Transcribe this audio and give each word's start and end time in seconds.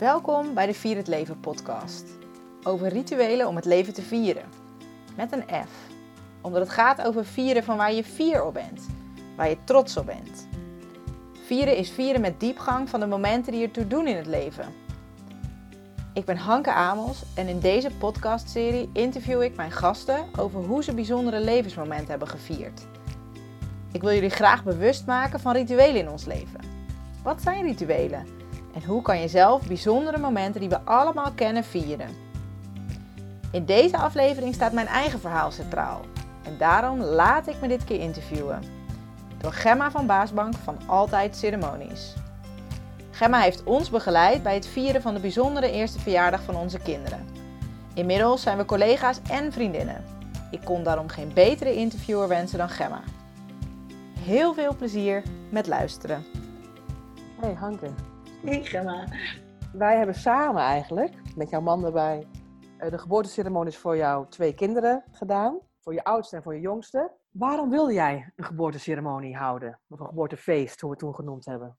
Welkom 0.00 0.54
bij 0.54 0.66
de 0.66 0.74
Vier 0.74 0.96
het 0.96 1.08
Leven 1.08 1.40
podcast. 1.40 2.04
Over 2.62 2.88
rituelen 2.88 3.48
om 3.48 3.56
het 3.56 3.64
leven 3.64 3.94
te 3.94 4.02
vieren. 4.02 4.44
Met 5.16 5.32
een 5.32 5.42
F. 5.66 5.70
Omdat 6.40 6.60
het 6.60 6.70
gaat 6.70 7.02
over 7.02 7.24
vieren 7.24 7.64
van 7.64 7.76
waar 7.76 7.92
je 7.92 8.04
fier 8.04 8.44
op 8.44 8.54
bent. 8.54 8.86
Waar 9.36 9.48
je 9.48 9.56
trots 9.64 9.96
op 9.96 10.06
bent. 10.06 10.48
Vieren 11.44 11.76
is 11.76 11.90
vieren 11.90 12.20
met 12.20 12.40
diepgang 12.40 12.88
van 12.88 13.00
de 13.00 13.06
momenten 13.06 13.52
die 13.52 13.62
ertoe 13.62 13.86
doen 13.86 14.06
in 14.06 14.16
het 14.16 14.26
leven. 14.26 14.72
Ik 16.14 16.24
ben 16.24 16.36
Hanke 16.36 16.72
Amels 16.72 17.22
en 17.34 17.48
in 17.48 17.60
deze 17.60 17.90
podcastserie 17.98 18.90
interview 18.92 19.42
ik 19.42 19.56
mijn 19.56 19.72
gasten 19.72 20.24
over 20.38 20.64
hoe 20.64 20.84
ze 20.84 20.94
bijzondere 20.94 21.40
levensmomenten 21.40 22.08
hebben 22.08 22.28
gevierd. 22.28 22.86
Ik 23.92 24.00
wil 24.00 24.12
jullie 24.12 24.30
graag 24.30 24.64
bewust 24.64 25.06
maken 25.06 25.40
van 25.40 25.52
rituelen 25.52 26.00
in 26.00 26.10
ons 26.10 26.24
leven. 26.24 26.60
Wat 27.22 27.42
zijn 27.42 27.64
rituelen? 27.64 28.39
En 28.74 28.84
hoe 28.84 29.02
kan 29.02 29.20
je 29.20 29.28
zelf 29.28 29.66
bijzondere 29.66 30.18
momenten 30.18 30.60
die 30.60 30.68
we 30.68 30.80
allemaal 30.84 31.32
kennen 31.34 31.64
vieren? 31.64 32.08
In 33.52 33.64
deze 33.64 33.98
aflevering 33.98 34.54
staat 34.54 34.72
mijn 34.72 34.86
eigen 34.86 35.20
verhaal 35.20 35.50
centraal. 35.50 36.00
En 36.42 36.58
daarom 36.58 37.00
laat 37.00 37.46
ik 37.46 37.60
me 37.60 37.68
dit 37.68 37.84
keer 37.84 38.00
interviewen. 38.00 38.62
Door 39.38 39.52
Gemma 39.52 39.90
van 39.90 40.06
Baasbank 40.06 40.54
van 40.54 40.78
Altijd 40.86 41.36
Ceremonies. 41.36 42.14
Gemma 43.10 43.40
heeft 43.40 43.64
ons 43.64 43.90
begeleid 43.90 44.42
bij 44.42 44.54
het 44.54 44.66
vieren 44.66 45.02
van 45.02 45.14
de 45.14 45.20
bijzondere 45.20 45.70
eerste 45.70 45.98
verjaardag 45.98 46.42
van 46.42 46.56
onze 46.56 46.78
kinderen. 46.78 47.28
Inmiddels 47.94 48.42
zijn 48.42 48.56
we 48.56 48.64
collega's 48.64 49.20
en 49.30 49.52
vriendinnen. 49.52 50.04
Ik 50.50 50.60
kon 50.64 50.82
daarom 50.82 51.08
geen 51.08 51.30
betere 51.34 51.74
interviewer 51.74 52.28
wensen 52.28 52.58
dan 52.58 52.68
Gemma. 52.68 53.00
Heel 54.18 54.54
veel 54.54 54.74
plezier 54.76 55.22
met 55.50 55.66
luisteren. 55.66 56.24
Hey 57.40 57.54
Hanke, 57.54 57.90
Wij 59.72 59.96
hebben 59.96 60.14
samen 60.14 60.62
eigenlijk, 60.62 61.14
met 61.36 61.50
jouw 61.50 61.60
man 61.60 61.84
erbij, 61.84 62.26
eh, 62.78 62.90
de 62.90 62.98
geboorteceremonies 62.98 63.76
voor 63.76 63.96
jouw 63.96 64.28
twee 64.28 64.54
kinderen 64.54 65.04
gedaan. 65.10 65.58
Voor 65.80 65.94
je 65.94 66.04
oudste 66.04 66.36
en 66.36 66.42
voor 66.42 66.54
je 66.54 66.60
jongste. 66.60 67.12
Waarom 67.30 67.70
wilde 67.70 67.92
jij 67.92 68.32
een 68.36 68.44
geboorteceremonie 68.44 69.36
houden? 69.36 69.80
Of 69.88 70.00
een 70.00 70.06
geboortefeest, 70.06 70.80
hoe 70.80 70.90
we 70.90 70.96
het 70.96 71.04
toen 71.04 71.14
genoemd 71.14 71.44
hebben. 71.44 71.78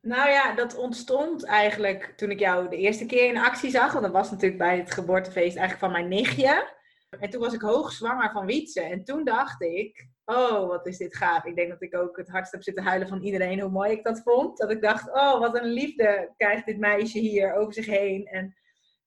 Nou 0.00 0.30
ja, 0.30 0.54
dat 0.54 0.76
ontstond 0.76 1.44
eigenlijk 1.44 2.12
toen 2.16 2.30
ik 2.30 2.38
jou 2.38 2.68
de 2.68 2.76
eerste 2.76 3.06
keer 3.06 3.28
in 3.28 3.38
actie 3.38 3.70
zag. 3.70 3.92
Want 3.92 4.04
dat 4.04 4.12
was 4.12 4.30
natuurlijk 4.30 4.58
bij 4.58 4.78
het 4.78 4.90
geboortefeest 4.90 5.56
eigenlijk 5.56 5.78
van 5.78 5.92
mijn 5.92 6.08
nichtje. 6.08 6.72
En 7.20 7.30
toen 7.30 7.40
was 7.40 7.52
ik 7.52 7.60
hoogzwanger 7.60 8.30
van 8.30 8.46
Wietse. 8.46 8.80
En 8.80 9.04
toen 9.04 9.24
dacht 9.24 9.62
ik, 9.62 10.08
oh 10.24 10.68
wat 10.68 10.86
is 10.86 10.98
dit 10.98 11.16
gaaf. 11.16 11.44
Ik 11.44 11.56
denk 11.56 11.70
dat 11.70 11.82
ik 11.82 11.96
ook 11.96 12.16
het 12.16 12.28
hardst 12.28 12.52
heb 12.52 12.62
zitten 12.62 12.84
huilen 12.84 13.08
van 13.08 13.22
iedereen 13.22 13.60
hoe 13.60 13.70
mooi 13.70 13.90
ik 13.90 14.04
dat 14.04 14.22
vond. 14.22 14.58
Dat 14.58 14.70
ik 14.70 14.82
dacht, 14.82 15.08
oh 15.10 15.38
wat 15.38 15.56
een 15.56 15.72
liefde 15.72 16.32
krijgt 16.36 16.66
dit 16.66 16.78
meisje 16.78 17.18
hier 17.18 17.54
over 17.54 17.74
zich 17.74 17.86
heen. 17.86 18.26
En 18.26 18.56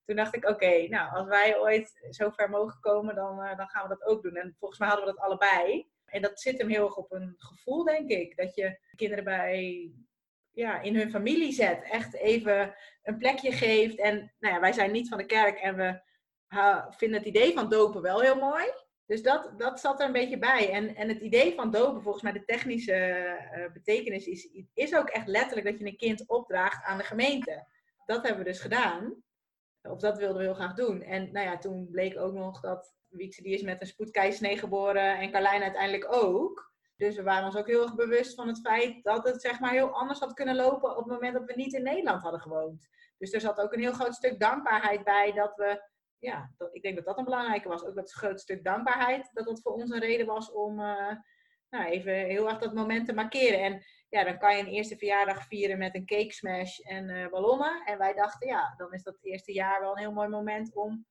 toen 0.05 0.15
dacht 0.15 0.35
ik, 0.35 0.49
oké, 0.49 0.87
nou 0.87 1.11
als 1.11 1.27
wij 1.27 1.59
ooit 1.59 2.07
zo 2.09 2.29
ver 2.29 2.49
mogen 2.49 2.79
komen, 2.79 3.15
dan, 3.15 3.41
eh, 3.41 3.57
dan 3.57 3.69
gaan 3.69 3.83
we 3.83 3.95
dat 3.97 4.07
ook 4.07 4.23
doen. 4.23 4.35
En 4.35 4.55
volgens 4.59 4.79
mij 4.79 4.89
hadden 4.89 5.05
we 5.07 5.13
dat 5.13 5.23
allebei. 5.23 5.89
En 6.05 6.21
dat 6.21 6.39
zit 6.39 6.57
hem 6.57 6.69
heel 6.69 6.85
erg 6.85 6.95
op 6.95 7.11
een 7.11 7.35
gevoel, 7.37 7.83
denk 7.83 8.09
ik. 8.09 8.37
Dat 8.37 8.55
je 8.55 8.79
kinderen 8.95 9.23
bij 9.23 9.91
ja, 10.51 10.81
in 10.81 10.95
hun 10.95 11.11
familie 11.11 11.51
zet. 11.51 11.83
Echt 11.83 12.15
even 12.15 12.75
een 13.03 13.17
plekje 13.17 13.51
geeft. 13.51 13.99
En 13.99 14.33
nou 14.39 14.53
ja, 14.53 14.59
wij 14.59 14.73
zijn 14.73 14.91
niet 14.91 15.09
van 15.09 15.17
de 15.17 15.25
kerk 15.25 15.59
en 15.59 15.75
we 15.75 16.01
vinden 16.89 17.17
het 17.17 17.27
idee 17.27 17.53
van 17.53 17.69
dopen 17.69 18.01
wel 18.01 18.19
heel 18.19 18.39
mooi. 18.39 18.65
Dus 19.07 19.23
dat, 19.23 19.51
dat 19.57 19.79
zat 19.79 19.99
er 19.99 20.05
een 20.05 20.11
beetje 20.11 20.37
bij. 20.37 20.71
En, 20.71 20.95
en 20.95 21.07
het 21.07 21.19
idee 21.19 21.53
van 21.55 21.71
dopen, 21.71 22.01
volgens 22.01 22.23
mij 22.23 22.31
de 22.31 22.45
technische 22.45 22.93
eh, 22.93 23.71
betekenis, 23.73 24.25
is, 24.25 24.49
is 24.73 24.95
ook 24.95 25.09
echt 25.09 25.27
letterlijk 25.27 25.65
dat 25.65 25.79
je 25.79 25.85
een 25.85 25.97
kind 25.97 26.27
opdraagt 26.27 26.85
aan 26.85 26.97
de 26.97 27.03
gemeente. 27.03 27.67
Dat 28.05 28.21
hebben 28.21 28.43
we 28.43 28.49
dus 28.49 28.59
gedaan. 28.59 29.23
Of 29.81 29.99
dat 29.99 30.17
wilden 30.17 30.37
we 30.37 30.43
heel 30.43 30.53
graag 30.53 30.73
doen. 30.73 31.01
En 31.01 31.31
nou 31.31 31.45
ja, 31.45 31.57
toen 31.57 31.89
bleek 31.91 32.17
ook 32.17 32.33
nog 32.33 32.61
dat 32.61 32.95
Wietse 33.07 33.41
die 33.41 33.53
is 33.53 33.61
met 33.61 33.81
een 33.81 33.87
spoedkeizersnee 33.87 34.57
geboren 34.57 35.17
en 35.17 35.31
Carlijn 35.31 35.61
uiteindelijk 35.61 36.13
ook. 36.13 36.71
Dus 36.95 37.15
we 37.15 37.23
waren 37.23 37.45
ons 37.45 37.55
ook 37.55 37.67
heel 37.67 37.81
erg 37.81 37.95
bewust 37.95 38.35
van 38.35 38.47
het 38.47 38.59
feit 38.59 39.03
dat 39.03 39.27
het 39.27 39.41
zeg 39.41 39.59
maar 39.59 39.71
heel 39.71 39.89
anders 39.89 40.19
had 40.19 40.33
kunnen 40.33 40.55
lopen 40.55 40.97
op 40.97 41.03
het 41.03 41.13
moment 41.13 41.33
dat 41.33 41.45
we 41.45 41.53
niet 41.55 41.73
in 41.73 41.83
Nederland 41.83 42.21
hadden 42.21 42.41
gewoond. 42.41 42.87
Dus 43.17 43.33
er 43.33 43.41
zat 43.41 43.59
ook 43.59 43.73
een 43.73 43.79
heel 43.79 43.93
groot 43.93 44.15
stuk 44.15 44.39
dankbaarheid 44.39 45.03
bij 45.03 45.31
dat 45.31 45.55
we, 45.55 45.81
ja, 46.19 46.53
dat, 46.57 46.75
ik 46.75 46.81
denk 46.81 46.95
dat 46.95 47.05
dat 47.05 47.17
een 47.17 47.23
belangrijke 47.23 47.67
was. 47.67 47.83
Ook 47.83 47.95
dat 47.95 48.11
groot 48.11 48.39
stuk 48.39 48.63
dankbaarheid, 48.63 49.29
dat 49.33 49.45
dat 49.45 49.61
voor 49.61 49.73
ons 49.73 49.91
een 49.91 49.99
reden 49.99 50.25
was 50.25 50.51
om 50.51 50.79
uh, 50.79 51.11
nou, 51.69 51.85
even 51.85 52.13
heel 52.13 52.49
erg 52.49 52.57
dat 52.57 52.73
moment 52.73 53.05
te 53.05 53.13
markeren. 53.13 53.61
En 53.61 53.83
ja, 54.09 54.23
dan 54.23 54.37
kan 54.37 54.55
je 54.55 54.63
een 54.63 54.69
eerste 54.69 54.97
verjaardag 54.97 55.47
vieren 55.47 55.77
met 55.77 55.95
een 55.95 56.05
cake 56.05 56.33
smash 56.33 56.79
en 56.79 57.09
uh, 57.09 57.27
ballonnen. 57.27 57.85
En 57.85 57.97
wij 57.97 58.13
dachten, 58.13 58.47
ja, 58.47 58.73
dan 58.77 58.93
is 58.93 59.03
dat 59.03 59.17
eerste 59.21 59.53
jaar 59.53 59.79
wel 59.79 59.91
een 59.91 59.97
heel 59.97 60.11
mooi 60.11 60.27
moment 60.27 60.75
om 60.75 61.05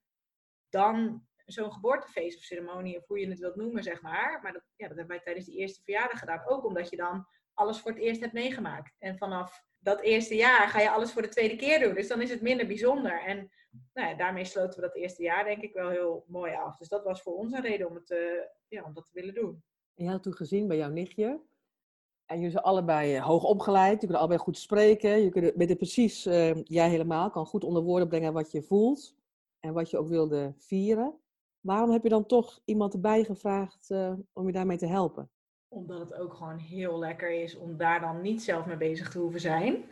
dan 0.69 1.27
zo'n 1.45 1.73
geboortefeest 1.73 2.39
of 2.39 2.45
ceremonie, 2.45 2.97
of 2.97 3.07
hoe 3.07 3.21
je 3.21 3.29
het 3.29 3.39
wilt 3.39 3.57
noemen, 3.57 3.83
zeg 3.83 4.03
maar. 4.03 4.41
Maar 4.43 4.53
dat, 4.53 4.63
ja, 4.77 4.89
dat 4.89 4.97
hebben 4.97 5.17
wij 5.17 5.25
tijdens 5.25 5.47
die 5.47 5.59
eerste 5.59 5.83
verjaardag 5.83 6.19
gedaan. 6.19 6.49
Ook 6.49 6.65
omdat 6.65 6.91
je 6.91 6.97
dan 6.97 7.27
alles 7.55 7.81
voor 7.81 7.91
het 7.91 8.01
eerst 8.01 8.21
hebt 8.21 8.33
meegemaakt. 8.33 8.95
En 8.99 9.19
vanaf 9.19 9.65
dat 9.79 10.01
eerste 10.01 10.35
jaar 10.35 10.69
ga 10.69 10.81
je 10.81 10.91
alles 10.91 11.13
voor 11.13 11.23
de 11.23 11.29
tweede 11.29 11.57
keer 11.57 11.81
doen. 11.81 11.95
Dus 11.95 12.09
dan 12.09 12.23
is 12.23 12.31
het 12.31 12.41
minder 12.41 12.67
bijzonder. 12.67 13.23
En 13.23 13.51
nou 13.93 14.09
ja, 14.09 14.15
daarmee 14.15 14.45
sloten 14.45 14.81
we 14.81 14.87
dat 14.87 14.97
eerste 14.97 15.23
jaar 15.23 15.45
denk 15.45 15.63
ik 15.63 15.73
wel 15.73 15.89
heel 15.89 16.25
mooi 16.29 16.55
af. 16.55 16.77
Dus 16.77 16.89
dat 16.89 17.05
was 17.05 17.23
voor 17.23 17.37
ons 17.37 17.53
een 17.53 17.63
reden 17.63 17.89
om, 17.89 17.95
het, 17.95 18.11
uh, 18.11 18.19
ja, 18.69 18.85
om 18.85 18.95
dat 18.95 19.05
te 19.05 19.13
willen 19.13 19.35
doen. 19.35 19.63
En 19.95 20.05
je 20.05 20.11
had 20.11 20.23
toen 20.23 20.35
gezien 20.35 20.69
bij 20.69 20.77
jouw 20.77 20.91
nichtje. 20.91 21.41
En 22.27 22.37
jullie 22.37 22.51
zijn 22.51 22.65
allebei 22.65 23.21
hoog 23.21 23.45
opgeleid. 23.45 24.01
Je 24.01 24.07
kunt 24.07 24.19
allebei 24.19 24.41
goed 24.41 24.59
spreken. 24.59 25.21
Je 25.23 25.31
kunt, 25.31 25.69
het 25.69 25.77
precies, 25.77 26.27
uh, 26.27 26.63
jij 26.65 26.89
helemaal, 26.89 27.31
kan 27.31 27.47
goed 27.47 27.65
onder 27.65 27.83
woorden 27.83 28.09
brengen 28.09 28.33
wat 28.33 28.51
je 28.51 28.63
voelt. 28.63 29.17
En 29.61 29.73
wat 29.73 29.91
je 29.91 29.99
ook 29.99 30.09
wilde 30.09 30.55
vieren. 30.59 31.21
Waarom 31.61 31.91
heb 31.91 32.03
je 32.03 32.09
dan 32.09 32.27
toch 32.27 32.61
iemand 32.65 32.93
erbij 32.93 33.25
gevraagd 33.25 33.91
uh, 33.91 34.13
om 34.33 34.47
je 34.47 34.53
daarmee 34.53 34.77
te 34.77 34.87
helpen? 34.87 35.31
Omdat 35.69 36.01
het 36.01 36.15
ook 36.15 36.35
gewoon 36.35 36.59
heel 36.59 36.99
lekker 36.99 37.31
is 37.31 37.57
om 37.57 37.77
daar 37.77 38.01
dan 38.01 38.21
niet 38.21 38.43
zelf 38.43 38.67
mee 38.67 38.77
bezig 38.77 39.11
te 39.11 39.19
hoeven 39.19 39.41
zijn. 39.41 39.85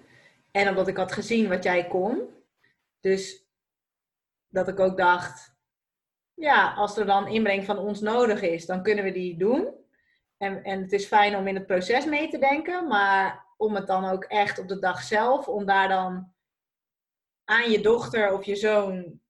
En 0.51 0.69
omdat 0.69 0.89
ik 0.89 0.97
had 0.97 1.13
gezien 1.13 1.49
wat 1.49 1.63
jij 1.65 1.87
kon. 1.87 2.29
Dus 3.01 3.47
dat 4.49 4.69
ik 4.69 4.81
ook 4.81 4.97
dacht, 4.97 5.55
ja, 6.35 6.75
als 6.75 6.97
er 6.97 7.07
dan 7.07 7.29
inbreng 7.29 7.65
van 7.65 7.79
ons 7.79 8.01
nodig 8.01 8.43
is, 8.43 8.67
dan 8.67 8.83
kunnen 8.83 9.05
we 9.05 9.13
die 9.13 9.37
doen. 9.37 9.75
En, 10.37 10.63
en 10.65 10.83
het 10.83 10.93
is 10.93 11.07
fijn 11.07 11.37
om 11.37 11.47
in 11.47 11.55
het 11.55 11.67
proces 11.67 12.05
mee 12.05 12.29
te 12.29 12.39
denken, 12.39 12.89
maar 12.89 13.47
om 13.57 13.75
het 13.75 13.87
dan 13.87 14.05
ook 14.05 14.25
echt 14.25 14.59
op 14.59 14.69
de 14.69 14.79
dag 14.79 15.03
zelf, 15.03 15.49
om 15.49 15.67
daar 15.67 15.89
dan 15.89 16.33
aan 17.45 17.71
je 17.71 17.81
dochter 17.81 18.33
of 18.33 18.45
je 18.45 18.57
zoon 18.57 19.21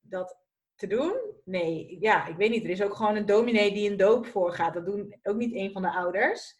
dat 0.00 0.38
te 0.74 0.86
doen? 0.86 1.27
Nee, 1.48 1.96
ja, 2.00 2.26
ik 2.26 2.36
weet 2.36 2.50
niet. 2.50 2.64
Er 2.64 2.70
is 2.70 2.82
ook 2.82 2.94
gewoon 2.94 3.16
een 3.16 3.26
dominee 3.26 3.72
die 3.72 3.90
een 3.90 3.96
doop 3.96 4.26
voorgaat. 4.26 4.74
Dat 4.74 4.86
doen 4.86 5.18
ook 5.22 5.36
niet 5.36 5.54
een 5.54 5.72
van 5.72 5.82
de 5.82 5.90
ouders. 5.90 6.56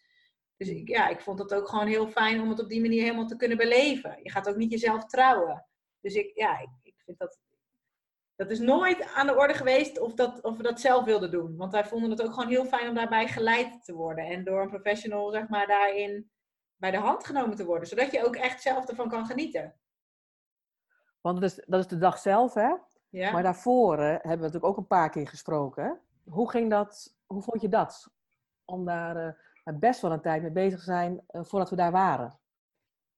Dus 0.57 0.67
ik, 0.67 0.87
ja, 0.87 1.07
ik 1.07 1.21
vond 1.21 1.39
het 1.39 1.53
ook 1.53 1.69
gewoon 1.69 1.87
heel 1.87 2.07
fijn 2.07 2.41
om 2.41 2.49
het 2.49 2.59
op 2.59 2.69
die 2.69 2.81
manier 2.81 3.01
helemaal 3.01 3.27
te 3.27 3.35
kunnen 3.35 3.57
beleven. 3.57 4.19
Je 4.23 4.31
gaat 4.31 4.49
ook 4.49 4.55
niet 4.55 4.71
jezelf 4.71 5.05
trouwen. 5.05 5.65
Dus 5.99 6.13
ik, 6.13 6.31
ja, 6.37 6.59
ik, 6.59 6.69
ik 6.81 6.93
vind 7.05 7.17
dat... 7.17 7.39
Dat 8.35 8.51
is 8.51 8.59
nooit 8.59 9.13
aan 9.13 9.27
de 9.27 9.35
orde 9.35 9.53
geweest 9.53 9.99
of, 9.99 10.13
dat, 10.13 10.41
of 10.41 10.57
we 10.57 10.63
dat 10.63 10.79
zelf 10.79 11.05
wilden 11.05 11.31
doen. 11.31 11.57
Want 11.57 11.71
wij 11.71 11.85
vonden 11.85 12.09
het 12.09 12.21
ook 12.21 12.33
gewoon 12.33 12.49
heel 12.49 12.65
fijn 12.65 12.89
om 12.89 12.95
daarbij 12.95 13.27
geleid 13.27 13.85
te 13.85 13.93
worden. 13.93 14.25
En 14.25 14.43
door 14.43 14.61
een 14.61 14.69
professional, 14.69 15.31
zeg 15.31 15.47
maar, 15.47 15.67
daarin 15.67 16.31
bij 16.75 16.91
de 16.91 16.97
hand 16.97 17.25
genomen 17.25 17.55
te 17.55 17.65
worden. 17.65 17.87
Zodat 17.87 18.11
je 18.11 18.25
ook 18.25 18.35
echt 18.35 18.61
zelf 18.61 18.87
ervan 18.87 19.09
kan 19.09 19.25
genieten. 19.25 19.79
Want 21.21 21.41
dat 21.41 21.51
is, 21.51 21.63
dat 21.65 21.79
is 21.79 21.87
de 21.87 21.97
dag 21.97 22.19
zelf, 22.19 22.53
hè? 22.53 22.75
Ja. 23.09 23.31
Maar 23.31 23.43
daarvoor 23.43 23.97
hebben 23.97 24.21
we 24.21 24.35
natuurlijk 24.35 24.65
ook 24.65 24.77
een 24.77 24.87
paar 24.87 25.09
keer 25.09 25.27
gesproken. 25.27 25.99
Hoe 26.29 26.49
ging 26.49 26.69
dat? 26.69 27.15
Hoe 27.25 27.41
vond 27.41 27.61
je 27.61 27.69
dat? 27.69 28.11
Om 28.65 28.85
daar 28.85 29.37
uh, 29.65 29.77
best 29.79 30.01
wel 30.01 30.11
een 30.11 30.21
tijd 30.21 30.41
mee 30.41 30.51
bezig 30.51 30.79
te 30.79 30.85
zijn 30.85 31.21
uh, 31.31 31.43
voordat 31.43 31.69
we 31.69 31.75
daar 31.75 31.91
waren. 31.91 32.39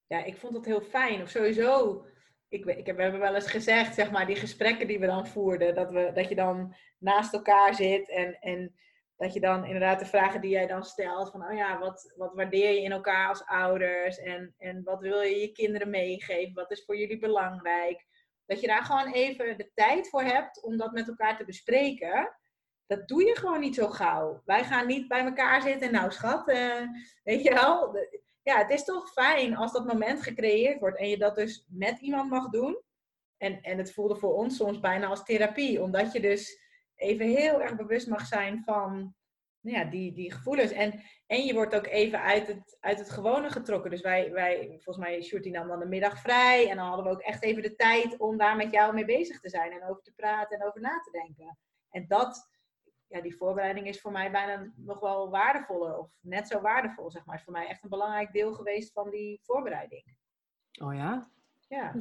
Ja, 0.08 0.24
ik 0.24 0.38
vond 0.38 0.54
het 0.54 0.66
heel 0.66 0.82
fijn. 0.82 1.22
Of 1.22 1.30
sowieso, 1.30 2.06
ik, 2.50 2.66
ik 2.66 2.86
heb, 2.86 2.96
we 2.96 3.02
hebben 3.02 3.22
wel 3.22 3.36
eens 3.36 3.52
gezegd, 3.52 3.96
zeg 3.96 4.12
maar, 4.12 4.26
die 4.26 4.36
gesprekken 4.36 4.88
die 4.88 5.00
we 5.00 5.06
dan 5.06 5.28
voerden, 5.28 5.76
dat, 5.76 5.92
we, 5.92 6.12
dat 6.14 6.30
je 6.30 6.36
dan 6.36 6.76
naast 6.98 7.34
elkaar 7.34 7.76
zit 7.76 8.10
en, 8.10 8.40
en 8.40 8.76
dat 9.16 9.34
je 9.34 9.40
dan 9.40 9.66
inderdaad 9.66 10.00
de 10.00 10.06
vragen 10.06 10.42
die 10.42 10.52
jij 10.52 10.68
dan 10.68 10.84
stelt, 10.84 11.32
van 11.32 11.44
oh 11.46 11.54
ja, 11.54 11.80
wat, 11.80 12.14
wat 12.18 12.34
waardeer 12.34 12.72
je 12.72 12.82
in 12.82 12.92
elkaar 12.92 13.28
als 13.28 13.46
ouders 13.46 14.20
en, 14.20 14.54
en 14.58 14.84
wat 14.84 15.00
wil 15.00 15.22
je 15.22 15.40
je 15.40 15.52
kinderen 15.52 15.90
meegeven, 15.90 16.54
wat 16.54 16.72
is 16.72 16.86
voor 16.86 16.98
jullie 16.98 17.20
belangrijk. 17.20 18.06
Dat 18.52 18.62
je 18.62 18.68
daar 18.68 18.84
gewoon 18.84 19.12
even 19.12 19.58
de 19.58 19.72
tijd 19.74 20.10
voor 20.10 20.24
hebt 20.24 20.64
om 20.64 20.78
dat 20.78 20.92
met 20.92 21.08
elkaar 21.08 21.38
te 21.38 21.46
bespreken. 21.46 22.36
Dat 22.88 23.08
doe 23.08 23.24
je 23.24 23.36
gewoon 23.36 23.60
niet 23.60 23.76
zo 23.76 23.88
gauw. 23.88 24.42
Wij 24.46 24.64
gaan 24.64 24.88
niet 24.88 25.08
bij 25.08 25.26
elkaar 25.26 25.62
zitten 25.62 25.88
en 25.88 25.94
nou 25.94 26.12
schat, 26.12 26.46
weet 27.24 27.44
je 27.44 27.54
wel. 27.54 27.98
Ja, 28.44 28.58
het 28.58 28.70
is 28.70 28.84
toch 28.84 29.12
fijn 29.12 29.56
als 29.56 29.72
dat 29.72 29.86
moment 29.86 30.22
gecreëerd 30.22 30.80
wordt 30.80 30.98
en 30.98 31.10
je 31.10 31.18
dat 31.18 31.36
dus 31.36 31.66
met 31.70 32.00
iemand 32.00 32.30
mag 32.30 32.50
doen. 32.50 32.82
En, 33.38 33.62
en 33.62 33.78
het 33.78 33.94
voelde 33.94 34.16
voor 34.16 34.34
ons 34.34 34.56
soms 34.56 34.80
bijna 34.80 35.08
als 35.08 35.24
therapie. 35.24 35.82
Omdat 35.82 36.12
je 36.12 36.20
dus 36.20 36.62
even 36.96 37.26
heel 37.26 37.62
erg 37.62 37.76
bewust 37.76 38.08
mag 38.08 38.26
zijn 38.26 38.64
van 38.64 39.16
ja, 39.62 39.84
die, 39.84 40.14
die 40.14 40.32
gevoelens. 40.32 40.72
En, 40.72 41.02
en 41.28 41.46
je 41.46 41.54
wordt 41.54 41.76
ook 41.76 41.86
even 41.86 42.22
uit 42.22 42.48
het, 42.48 42.78
uit 42.80 43.00
het 43.00 43.10
gewone 43.10 43.50
getrokken. 43.50 43.92
Dus 43.92 44.02
wij, 44.02 44.32
wij 44.32 44.66
volgens 44.68 44.98
mij, 44.98 45.22
Sjoerd 45.22 45.46
nam 45.46 45.68
dan 45.68 45.80
de 45.80 45.86
middag 45.86 46.20
vrij. 46.20 46.70
En 46.70 46.76
dan 46.76 46.86
hadden 46.86 47.06
we 47.06 47.12
ook 47.12 47.22
echt 47.22 47.44
even 47.44 47.62
de 47.62 47.76
tijd 47.76 48.18
om 48.18 48.38
daar 48.38 48.56
met 48.56 48.72
jou 48.72 48.94
mee 48.94 49.06
bezig 49.06 49.40
te 49.40 49.50
zijn. 49.50 49.72
En 49.72 49.84
over 49.90 50.02
te 50.02 50.14
praten 50.16 50.60
en 50.60 50.68
over 50.68 50.82
na 50.82 51.02
te 51.02 51.12
denken. 51.12 51.58
En 51.90 52.08
dat, 52.08 52.50
ja, 53.08 53.22
die 53.22 53.36
voorbereiding 53.36 53.88
is 53.88 54.02
voor 54.02 54.12
mij 54.12 54.32
bijna 54.32 54.72
nog 54.76 55.00
wel 55.00 55.30
waardevoller. 55.30 55.98
Of 55.98 56.12
net 56.20 56.48
zo 56.48 56.62
waardevol, 56.62 57.12
zeg 57.12 57.26
maar. 57.26 57.36
Is 57.36 57.44
voor 57.44 57.54
mij 57.54 57.68
echt 57.68 57.84
een 57.84 57.90
belangrijk 57.90 58.32
deel 58.32 58.54
geweest 58.54 58.92
van 58.92 59.10
die 59.10 59.40
voorbereiding. 59.44 60.16
Oh 60.84 60.94
ja? 60.94 61.32
Ja. 61.68 61.96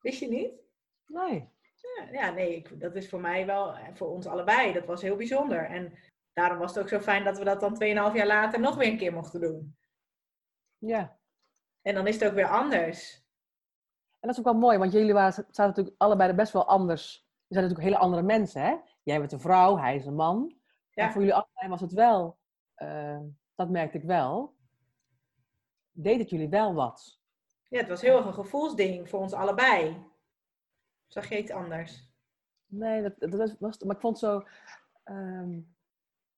Wist 0.00 0.20
je 0.20 0.28
niet? 0.28 0.52
Nee. 1.06 1.52
Ja, 1.96 2.08
ja 2.12 2.30
nee, 2.30 2.56
ik, 2.56 2.80
dat 2.80 2.94
is 2.94 3.08
voor 3.08 3.20
mij 3.20 3.46
wel, 3.46 3.74
voor 3.92 4.08
ons 4.08 4.26
allebei, 4.26 4.72
dat 4.72 4.86
was 4.86 5.02
heel 5.02 5.16
bijzonder. 5.16 5.64
En 5.64 5.98
daarom 6.34 6.58
was 6.58 6.74
het 6.74 6.82
ook 6.82 6.88
zo 6.88 7.00
fijn 7.00 7.24
dat 7.24 7.38
we 7.38 7.44
dat 7.44 7.60
dan 7.60 7.74
2,5 7.74 7.86
jaar 8.14 8.26
later 8.26 8.60
nog 8.60 8.76
weer 8.76 8.88
een 8.88 8.96
keer 8.96 9.12
mochten 9.12 9.40
doen. 9.40 9.76
Ja. 10.78 11.18
En 11.82 11.94
dan 11.94 12.06
is 12.06 12.14
het 12.14 12.24
ook 12.24 12.34
weer 12.34 12.48
anders. 12.48 13.22
En 14.20 14.30
dat 14.30 14.30
is 14.30 14.38
ook 14.38 14.52
wel 14.52 14.62
mooi, 14.62 14.78
want 14.78 14.92
jullie 14.92 15.12
waren, 15.12 15.32
zaten 15.32 15.66
natuurlijk 15.66 15.96
allebei 15.98 16.32
best 16.32 16.52
wel 16.52 16.68
anders. 16.68 17.26
We 17.46 17.54
zijn 17.54 17.64
natuurlijk 17.64 17.92
hele 17.92 18.04
andere 18.04 18.22
mensen, 18.22 18.62
hè? 18.62 18.76
Jij 19.02 19.18
bent 19.18 19.32
een 19.32 19.40
vrouw, 19.40 19.78
hij 19.78 19.96
is 19.96 20.06
een 20.06 20.14
man. 20.14 20.54
Ja. 20.90 21.04
Maar 21.04 21.12
voor 21.12 21.20
jullie 21.20 21.36
allebei 21.36 21.68
was 21.68 21.80
het 21.80 21.92
wel, 21.92 22.38
uh, 22.76 23.20
dat 23.54 23.70
merkte 23.70 23.98
ik 23.98 24.04
wel, 24.04 24.54
deed 25.92 26.18
het 26.18 26.30
jullie 26.30 26.48
wel 26.48 26.74
wat. 26.74 27.20
Ja, 27.68 27.78
het 27.78 27.88
was 27.88 28.00
heel 28.00 28.16
erg 28.16 28.26
een 28.26 28.34
gevoelsding 28.34 29.08
voor 29.08 29.20
ons 29.20 29.32
allebei. 29.32 30.04
Zag 31.06 31.28
je 31.28 31.38
iets 31.38 31.50
anders? 31.50 32.12
Nee, 32.66 33.02
dat, 33.02 33.14
dat 33.18 33.56
was, 33.58 33.78
maar 33.78 33.94
ik 33.94 34.00
vond 34.00 34.18
zo. 34.18 34.42
Um, 35.04 35.73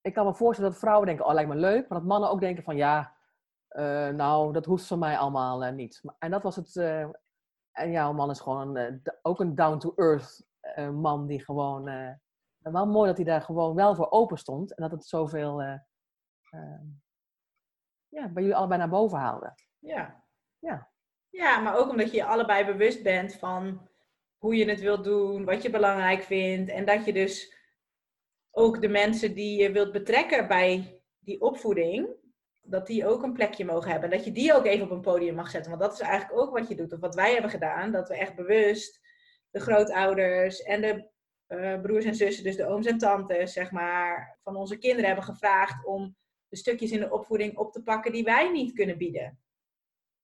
ik 0.07 0.15
kan 0.15 0.27
me 0.27 0.35
voorstellen 0.35 0.71
dat 0.71 0.81
vrouwen 0.81 1.07
denken: 1.07 1.27
oh, 1.27 1.33
lijkt 1.33 1.49
me 1.49 1.57
leuk. 1.57 1.89
Maar 1.89 1.99
dat 1.99 2.09
mannen 2.09 2.31
ook 2.31 2.41
denken: 2.41 2.65
van 2.65 2.77
ja, 2.77 3.17
uh, 3.71 4.09
nou, 4.09 4.53
dat 4.53 4.65
hoeft 4.65 4.87
van 4.87 4.99
mij 4.99 5.19
allemaal 5.19 5.65
uh, 5.65 5.73
niet. 5.73 6.03
En 6.19 6.31
dat 6.31 6.43
was 6.43 6.57
het. 6.57 6.75
Uh, 6.75 7.07
en 7.73 7.91
jouw 7.91 8.13
man 8.13 8.31
is 8.31 8.41
gewoon 8.41 8.77
een, 8.77 9.03
ook 9.23 9.41
een 9.41 9.55
down-to-earth 9.55 10.47
man 10.93 11.27
die 11.27 11.45
gewoon. 11.45 11.85
wel 12.59 12.87
mooi 12.87 13.09
dat 13.09 13.17
hij 13.17 13.27
daar 13.27 13.43
gewoon 13.43 13.75
wel 13.75 13.95
voor 13.95 14.11
open 14.11 14.39
stond. 14.39 14.75
En 14.75 14.83
dat 14.83 14.91
het 14.91 15.07
zoveel. 15.07 15.63
Ja, 18.09 18.29
bij 18.29 18.43
jullie 18.43 18.57
allebei 18.57 18.79
naar 18.79 18.89
boven 18.89 19.19
haalde. 19.19 19.55
Ja. 19.79 20.25
Ja. 20.59 20.91
Ja, 21.31 21.61
maar 21.61 21.77
ook 21.77 21.91
omdat 21.91 22.11
je 22.11 22.17
je 22.17 22.25
allebei 22.25 22.65
bewust 22.65 23.03
bent 23.03 23.35
van 23.35 23.89
hoe 24.39 24.57
je 24.57 24.69
het 24.69 24.81
wilt 24.81 25.05
doen, 25.05 25.45
wat 25.45 25.63
je 25.63 25.71
belangrijk 25.71 26.23
vindt. 26.23 26.71
En 26.71 26.85
dat 26.85 27.05
je 27.05 27.13
dus 27.13 27.56
ook 28.59 28.81
de 28.81 28.89
mensen 28.89 29.35
die 29.35 29.63
je 29.63 29.73
wilt 29.73 29.93
betrekken 29.93 30.49
bij 30.49 31.01
die 31.19 31.41
opvoeding, 31.41 32.09
dat 32.63 32.87
die 32.87 33.07
ook 33.07 33.23
een 33.23 33.33
plekje 33.33 33.65
mogen 33.65 33.91
hebben. 33.91 34.11
En 34.11 34.17
dat 34.17 34.27
je 34.27 34.33
die 34.33 34.55
ook 34.55 34.65
even 34.65 34.85
op 34.85 34.91
een 34.91 35.01
podium 35.01 35.35
mag 35.35 35.51
zetten. 35.51 35.71
Want 35.71 35.83
dat 35.83 35.93
is 35.93 36.01
eigenlijk 36.01 36.41
ook 36.41 36.59
wat 36.59 36.69
je 36.69 36.75
doet, 36.75 36.93
of 36.93 37.01
wat 37.01 37.15
wij 37.15 37.33
hebben 37.33 37.51
gedaan. 37.51 37.93
Dat 37.93 38.09
we 38.09 38.17
echt 38.17 38.35
bewust 38.35 39.01
de 39.51 39.61
grootouders 39.61 40.63
en 40.63 40.81
de 40.81 41.09
uh, 41.49 41.81
broers 41.81 42.05
en 42.05 42.15
zussen, 42.15 42.45
dus 42.45 42.57
de 42.57 42.67
ooms 42.67 42.87
en 42.87 42.99
tantes, 42.99 43.53
zeg 43.53 43.71
maar, 43.71 44.39
van 44.43 44.57
onze 44.57 44.79
kinderen 44.79 45.07
hebben 45.07 45.25
gevraagd 45.25 45.87
om 45.87 46.17
de 46.49 46.57
stukjes 46.57 46.91
in 46.91 47.01
de 47.01 47.11
opvoeding 47.11 47.57
op 47.57 47.73
te 47.73 47.83
pakken 47.83 48.13
die 48.13 48.25
wij 48.25 48.51
niet 48.51 48.73
kunnen 48.73 48.99
bieden. 48.99 49.41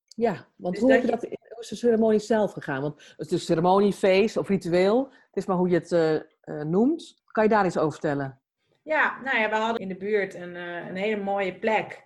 Ja, 0.07 0.49
want 0.57 0.75
dus 0.75 0.83
hoe, 0.83 0.93
heb 0.93 1.03
je 1.03 1.11
dat, 1.11 1.23
hoe 1.23 1.61
is 1.61 1.69
de 1.69 1.77
ceremonie 1.77 2.19
zelf 2.19 2.53
gegaan? 2.53 2.83
Want 2.83 3.15
het 3.17 3.27
is 3.27 3.33
een 3.33 3.39
ceremonie, 3.39 3.93
feest 3.93 4.37
of 4.37 4.49
ritueel. 4.49 5.05
Het 5.05 5.37
is 5.37 5.47
maar 5.47 5.57
hoe 5.57 5.69
je 5.69 5.75
het 5.75 5.93
uh, 5.93 6.15
uh, 6.15 6.63
noemt. 6.65 7.22
Kan 7.33 7.45
je 7.45 7.51
daar 7.51 7.67
iets 7.67 7.79
over 7.79 7.93
vertellen? 7.93 8.41
Ja, 8.83 9.21
nou 9.21 9.39
ja, 9.39 9.49
we 9.49 9.55
hadden 9.55 9.81
in 9.81 9.89
de 9.89 9.97
buurt 9.97 10.35
een, 10.35 10.55
uh, 10.55 10.87
een 10.87 10.97
hele 10.97 11.23
mooie 11.23 11.59
plek. 11.59 12.05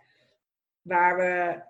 Waar 0.82 1.17
we 1.17 1.62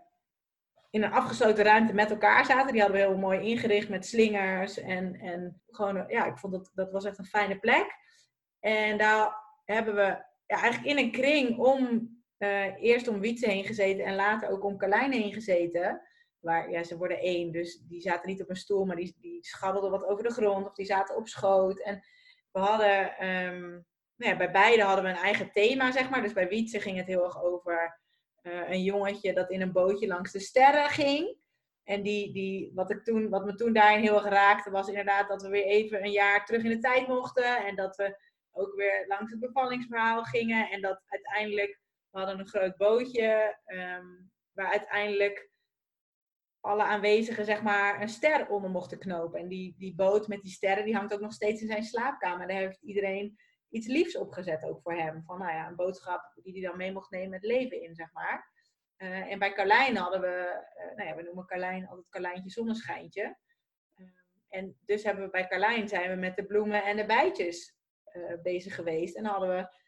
in 0.90 1.02
een 1.02 1.12
afgesloten 1.12 1.64
ruimte 1.64 1.94
met 1.94 2.10
elkaar 2.10 2.44
zaten. 2.44 2.72
Die 2.72 2.80
hadden 2.80 3.00
we 3.00 3.06
heel 3.06 3.18
mooi 3.18 3.40
ingericht 3.40 3.88
met 3.88 4.06
slingers. 4.06 4.78
En, 4.78 5.14
en 5.20 5.62
gewoon, 5.70 6.04
ja, 6.08 6.26
ik 6.26 6.38
vond 6.38 6.52
dat, 6.52 6.70
dat 6.74 6.92
was 6.92 7.04
echt 7.04 7.18
een 7.18 7.26
fijne 7.26 7.58
plek. 7.58 7.86
En 8.60 8.98
daar 8.98 9.36
hebben 9.64 9.94
we 9.94 10.24
ja, 10.46 10.60
eigenlijk 10.60 10.84
in 10.84 10.98
een 10.98 11.12
kring 11.12 11.58
om, 11.58 12.10
eerst 12.78 13.08
om 13.08 13.20
Wietse 13.20 13.50
heen 13.50 13.64
gezeten 13.64 14.04
en 14.04 14.14
later 14.14 14.48
ook 14.48 14.64
om 14.64 14.78
Carlijn 14.78 15.12
heen 15.12 15.32
gezeten. 15.32 16.02
Waar, 16.38 16.70
ja, 16.70 16.82
ze 16.82 16.96
worden 16.96 17.18
één, 17.18 17.52
dus 17.52 17.78
die 17.78 18.00
zaten 18.00 18.28
niet 18.28 18.42
op 18.42 18.50
een 18.50 18.56
stoel, 18.56 18.84
maar 18.84 18.96
die, 18.96 19.16
die 19.20 19.44
schabberden 19.44 19.90
wat 19.90 20.04
over 20.04 20.24
de 20.24 20.32
grond 20.32 20.66
of 20.66 20.74
die 20.74 20.86
zaten 20.86 21.16
op 21.16 21.28
schoot. 21.28 21.80
En 21.80 22.02
we 22.56 22.62
hadden, 22.62 23.26
um, 23.26 23.84
nou 24.16 24.32
ja, 24.32 24.36
bij 24.36 24.50
beide 24.50 24.82
hadden 24.82 25.04
we 25.04 25.10
een 25.10 25.16
eigen 25.16 25.52
thema, 25.52 25.92
zeg 25.92 26.10
maar. 26.10 26.22
Dus 26.22 26.32
bij 26.32 26.48
Wietse 26.48 26.80
ging 26.80 26.96
het 26.96 27.06
heel 27.06 27.24
erg 27.24 27.42
over 27.42 28.00
uh, 28.42 28.70
een 28.70 28.82
jongetje 28.82 29.32
dat 29.32 29.50
in 29.50 29.60
een 29.60 29.72
bootje 29.72 30.06
langs 30.06 30.32
de 30.32 30.40
sterren 30.40 30.88
ging. 30.88 31.36
En 31.84 32.02
die, 32.02 32.32
die, 32.32 32.72
wat, 32.74 32.90
ik 32.90 33.04
toen, 33.04 33.28
wat 33.28 33.44
me 33.44 33.54
toen 33.54 33.72
daarin 33.72 34.00
heel 34.00 34.14
erg 34.14 34.28
raakte, 34.28 34.70
was 34.70 34.88
inderdaad 34.88 35.28
dat 35.28 35.42
we 35.42 35.48
weer 35.48 35.64
even 35.64 36.04
een 36.04 36.10
jaar 36.10 36.44
terug 36.44 36.62
in 36.62 36.70
de 36.70 36.78
tijd 36.78 37.08
mochten. 37.08 37.66
En 37.66 37.76
dat 37.76 37.96
we 37.96 38.16
ook 38.52 38.74
weer 38.74 39.04
langs 39.06 39.30
het 39.30 39.40
bevallingsverhaal 39.40 40.22
gingen. 40.22 40.70
En 40.70 40.80
dat 40.80 41.02
uiteindelijk, 41.06 41.80
we 42.10 42.18
hadden 42.18 42.38
een 42.38 42.48
groot 42.48 42.76
bootje, 42.76 43.58
um, 43.66 44.30
waar 44.52 44.70
uiteindelijk 44.70 45.50
alle 46.66 46.82
aanwezigen 46.82 47.44
zeg 47.44 47.62
maar 47.62 48.00
een 48.00 48.08
ster 48.08 48.48
onder 48.48 48.70
mochten 48.70 48.98
knopen. 48.98 49.40
En 49.40 49.48
die, 49.48 49.74
die 49.78 49.94
boot 49.94 50.28
met 50.28 50.42
die 50.42 50.50
sterren, 50.50 50.84
die 50.84 50.96
hangt 50.96 51.14
ook 51.14 51.20
nog 51.20 51.32
steeds 51.32 51.60
in 51.60 51.66
zijn 51.66 51.82
slaapkamer. 51.82 52.48
Daar 52.48 52.56
heeft 52.56 52.82
iedereen 52.82 53.38
iets 53.68 53.86
liefs 53.86 54.16
opgezet 54.16 54.64
ook 54.64 54.80
voor 54.82 54.94
hem. 54.94 55.22
Van 55.24 55.38
nou 55.38 55.52
ja, 55.52 55.66
een 55.66 55.76
boodschap 55.76 56.32
die 56.42 56.52
hij 56.52 56.62
dan 56.62 56.76
mee 56.76 56.92
mocht 56.92 57.10
nemen 57.10 57.32
het 57.32 57.44
leven 57.44 57.82
in, 57.82 57.94
zeg 57.94 58.12
maar. 58.12 58.54
Uh, 58.98 59.32
en 59.32 59.38
bij 59.38 59.52
Carlijn 59.52 59.96
hadden 59.96 60.20
we, 60.20 60.64
uh, 60.76 60.96
nou 60.96 61.08
ja, 61.08 61.16
we 61.16 61.22
noemen 61.22 61.46
Carlijn 61.46 61.88
altijd 61.88 62.08
Carlijntje 62.08 62.50
zonneschijntje. 62.50 63.36
Uh, 63.96 64.06
en 64.48 64.76
dus 64.84 65.02
hebben 65.02 65.24
we 65.24 65.30
bij 65.30 65.46
Carlijn 65.46 65.88
zijn 65.88 66.10
we 66.10 66.16
met 66.16 66.36
de 66.36 66.46
bloemen 66.46 66.84
en 66.84 66.96
de 66.96 67.06
bijtjes 67.06 67.74
bezig 68.42 68.74
geweest. 68.74 69.16
En 69.16 69.22
dan 69.22 69.32
hadden 69.32 69.56
we 69.56 69.84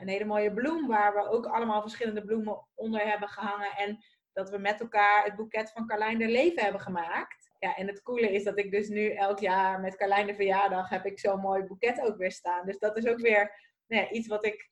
een 0.00 0.08
hele 0.08 0.24
mooie 0.24 0.52
bloem 0.52 0.86
waar 0.86 1.14
we 1.14 1.28
ook 1.28 1.46
allemaal 1.46 1.80
verschillende 1.80 2.24
bloemen 2.24 2.66
onder 2.74 3.00
hebben 3.00 3.28
gehangen. 3.28 3.70
En 3.76 4.04
dat 4.32 4.50
we 4.50 4.58
met 4.58 4.80
elkaar 4.80 5.24
het 5.24 5.36
boeket 5.36 5.72
van 5.72 5.86
Carlijn 5.86 6.18
de 6.18 6.28
Leven 6.28 6.62
hebben 6.62 6.80
gemaakt. 6.80 7.50
Ja, 7.58 7.76
en 7.76 7.86
het 7.86 8.02
coole 8.02 8.32
is 8.32 8.44
dat 8.44 8.58
ik 8.58 8.70
dus 8.70 8.88
nu 8.88 9.10
elk 9.10 9.38
jaar 9.38 9.80
met 9.80 9.96
Carlijn 9.96 10.26
de 10.26 10.34
verjaardag 10.34 10.88
heb 10.88 11.04
ik 11.04 11.18
zo'n 11.18 11.40
mooi 11.40 11.62
boeket 11.62 12.00
ook 12.00 12.16
weer 12.16 12.32
staan. 12.32 12.66
Dus 12.66 12.78
dat 12.78 12.96
is 12.96 13.06
ook 13.06 13.20
weer 13.20 13.68
nou 13.86 14.02
ja, 14.02 14.10
iets 14.10 14.28
wat 14.28 14.44
ik... 14.44 14.70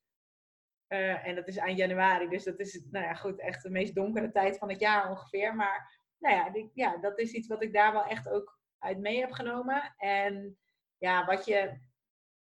Uh, 0.89 1.27
en 1.27 1.35
dat 1.35 1.49
is 1.49 1.57
eind 1.57 1.79
januari, 1.79 2.29
dus 2.29 2.45
dat 2.45 2.59
is 2.59 2.87
nou 2.91 3.05
ja, 3.05 3.15
goed, 3.15 3.41
echt 3.41 3.63
de 3.63 3.71
meest 3.71 3.95
donkere 3.95 4.31
tijd 4.31 4.59
van 4.59 4.69
het 4.69 4.81
jaar 4.81 5.11
ongeveer. 5.11 5.55
Maar 5.55 6.01
nou 6.19 6.35
ja, 6.35 6.69
ja, 6.75 6.97
dat 6.97 7.19
is 7.19 7.33
iets 7.33 7.49
wat 7.49 7.63
ik 7.63 7.73
daar 7.73 7.93
wel 7.93 8.05
echt 8.05 8.29
ook 8.29 8.59
uit 8.79 8.99
mee 8.99 9.21
heb 9.21 9.33
genomen. 9.33 9.95
En 9.97 10.59
ja, 10.99 11.25
wat 11.25 11.45
je 11.45 11.79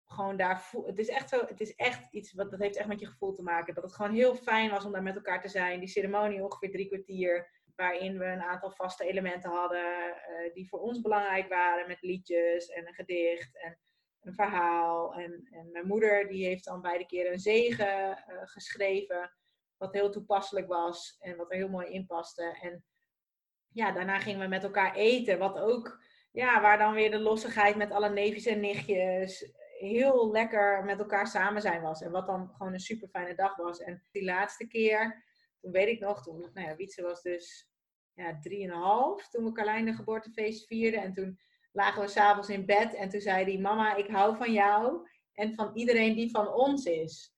gewoon 0.06 0.36
daar. 0.36 0.70
Het 0.86 0.98
is 0.98 1.08
echt 1.08 1.28
zo, 1.28 1.44
het 1.46 1.60
is 1.60 1.74
echt 1.74 2.06
iets 2.10 2.32
wat 2.32 2.50
dat 2.50 2.60
heeft 2.60 2.76
echt 2.76 2.88
met 2.88 3.00
je 3.00 3.06
gevoel 3.06 3.32
te 3.32 3.42
maken. 3.42 3.74
Dat 3.74 3.84
het 3.84 3.94
gewoon 3.94 4.14
heel 4.14 4.34
fijn 4.34 4.70
was 4.70 4.84
om 4.84 4.92
daar 4.92 5.02
met 5.02 5.14
elkaar 5.14 5.40
te 5.40 5.48
zijn. 5.48 5.80
Die 5.80 5.88
ceremonie 5.88 6.42
ongeveer 6.42 6.70
drie 6.70 6.86
kwartier. 6.86 7.54
Waarin 7.74 8.18
we 8.18 8.24
een 8.24 8.42
aantal 8.42 8.70
vaste 8.70 9.04
elementen 9.04 9.50
hadden 9.50 10.06
uh, 10.06 10.54
die 10.54 10.68
voor 10.68 10.80
ons 10.80 11.00
belangrijk 11.00 11.48
waren. 11.48 11.88
Met 11.88 12.02
liedjes 12.02 12.68
en 12.68 12.86
een 12.86 12.94
gedicht 12.94 13.62
en 13.62 13.78
een 14.20 14.34
verhaal. 14.34 15.14
En, 15.14 15.48
en 15.50 15.70
mijn 15.72 15.86
moeder 15.86 16.28
die 16.28 16.46
heeft 16.46 16.64
dan 16.64 16.82
beide 16.82 17.06
keren 17.06 17.32
een 17.32 17.38
zegen 17.38 18.08
uh, 18.08 18.40
geschreven. 18.42 19.32
Wat 19.76 19.92
heel 19.92 20.10
toepasselijk 20.10 20.66
was 20.66 21.16
en 21.20 21.36
wat 21.36 21.50
er 21.50 21.56
heel 21.56 21.68
mooi 21.68 21.86
in 21.92 22.06
paste. 22.06 22.58
En 22.60 22.84
ja, 23.68 23.92
daarna 23.92 24.18
gingen 24.18 24.40
we 24.40 24.46
met 24.46 24.64
elkaar 24.64 24.94
eten. 24.94 25.38
Wat 25.38 25.58
ook, 25.58 26.02
ja, 26.32 26.60
waar 26.60 26.78
dan 26.78 26.94
weer 26.94 27.10
de 27.10 27.18
lossigheid 27.18 27.76
met 27.76 27.90
alle 27.90 28.10
neefjes 28.10 28.46
en 28.46 28.60
nichtjes 28.60 29.52
heel 29.78 30.30
lekker 30.30 30.84
met 30.84 30.98
elkaar 30.98 31.26
samen 31.26 31.62
zijn 31.62 31.82
was. 31.82 32.02
En 32.02 32.10
wat 32.10 32.26
dan 32.26 32.50
gewoon 32.56 32.72
een 32.72 32.80
super 32.80 33.08
fijne 33.08 33.34
dag 33.34 33.56
was. 33.56 33.80
En 33.80 34.02
die 34.12 34.24
laatste 34.24 34.66
keer, 34.66 35.24
toen 35.60 35.72
weet 35.72 35.88
ik 35.88 36.00
nog, 36.00 36.22
toen, 36.22 36.50
nou 36.54 36.68
ja, 36.68 36.76
Wietse 36.76 37.02
was 37.02 37.22
dus 37.22 37.70
ja, 38.12 38.38
drieënhalf 38.40 39.28
toen 39.28 39.44
we 39.44 39.52
Carlijn 39.52 39.84
de 39.84 39.92
geboortefeest 39.92 40.66
vierden. 40.66 41.02
En 41.02 41.12
toen 41.12 41.38
lagen 41.72 42.02
we 42.02 42.08
s'avonds 42.08 42.48
in 42.48 42.66
bed 42.66 42.94
en 42.94 43.08
toen 43.08 43.20
zei 43.20 43.44
hij, 43.44 43.58
mama, 43.58 43.94
ik 43.94 44.08
hou 44.08 44.36
van 44.36 44.52
jou 44.52 45.08
en 45.32 45.54
van 45.54 45.70
iedereen 45.74 46.14
die 46.14 46.30
van 46.30 46.48
ons 46.48 46.84
is. 46.84 47.34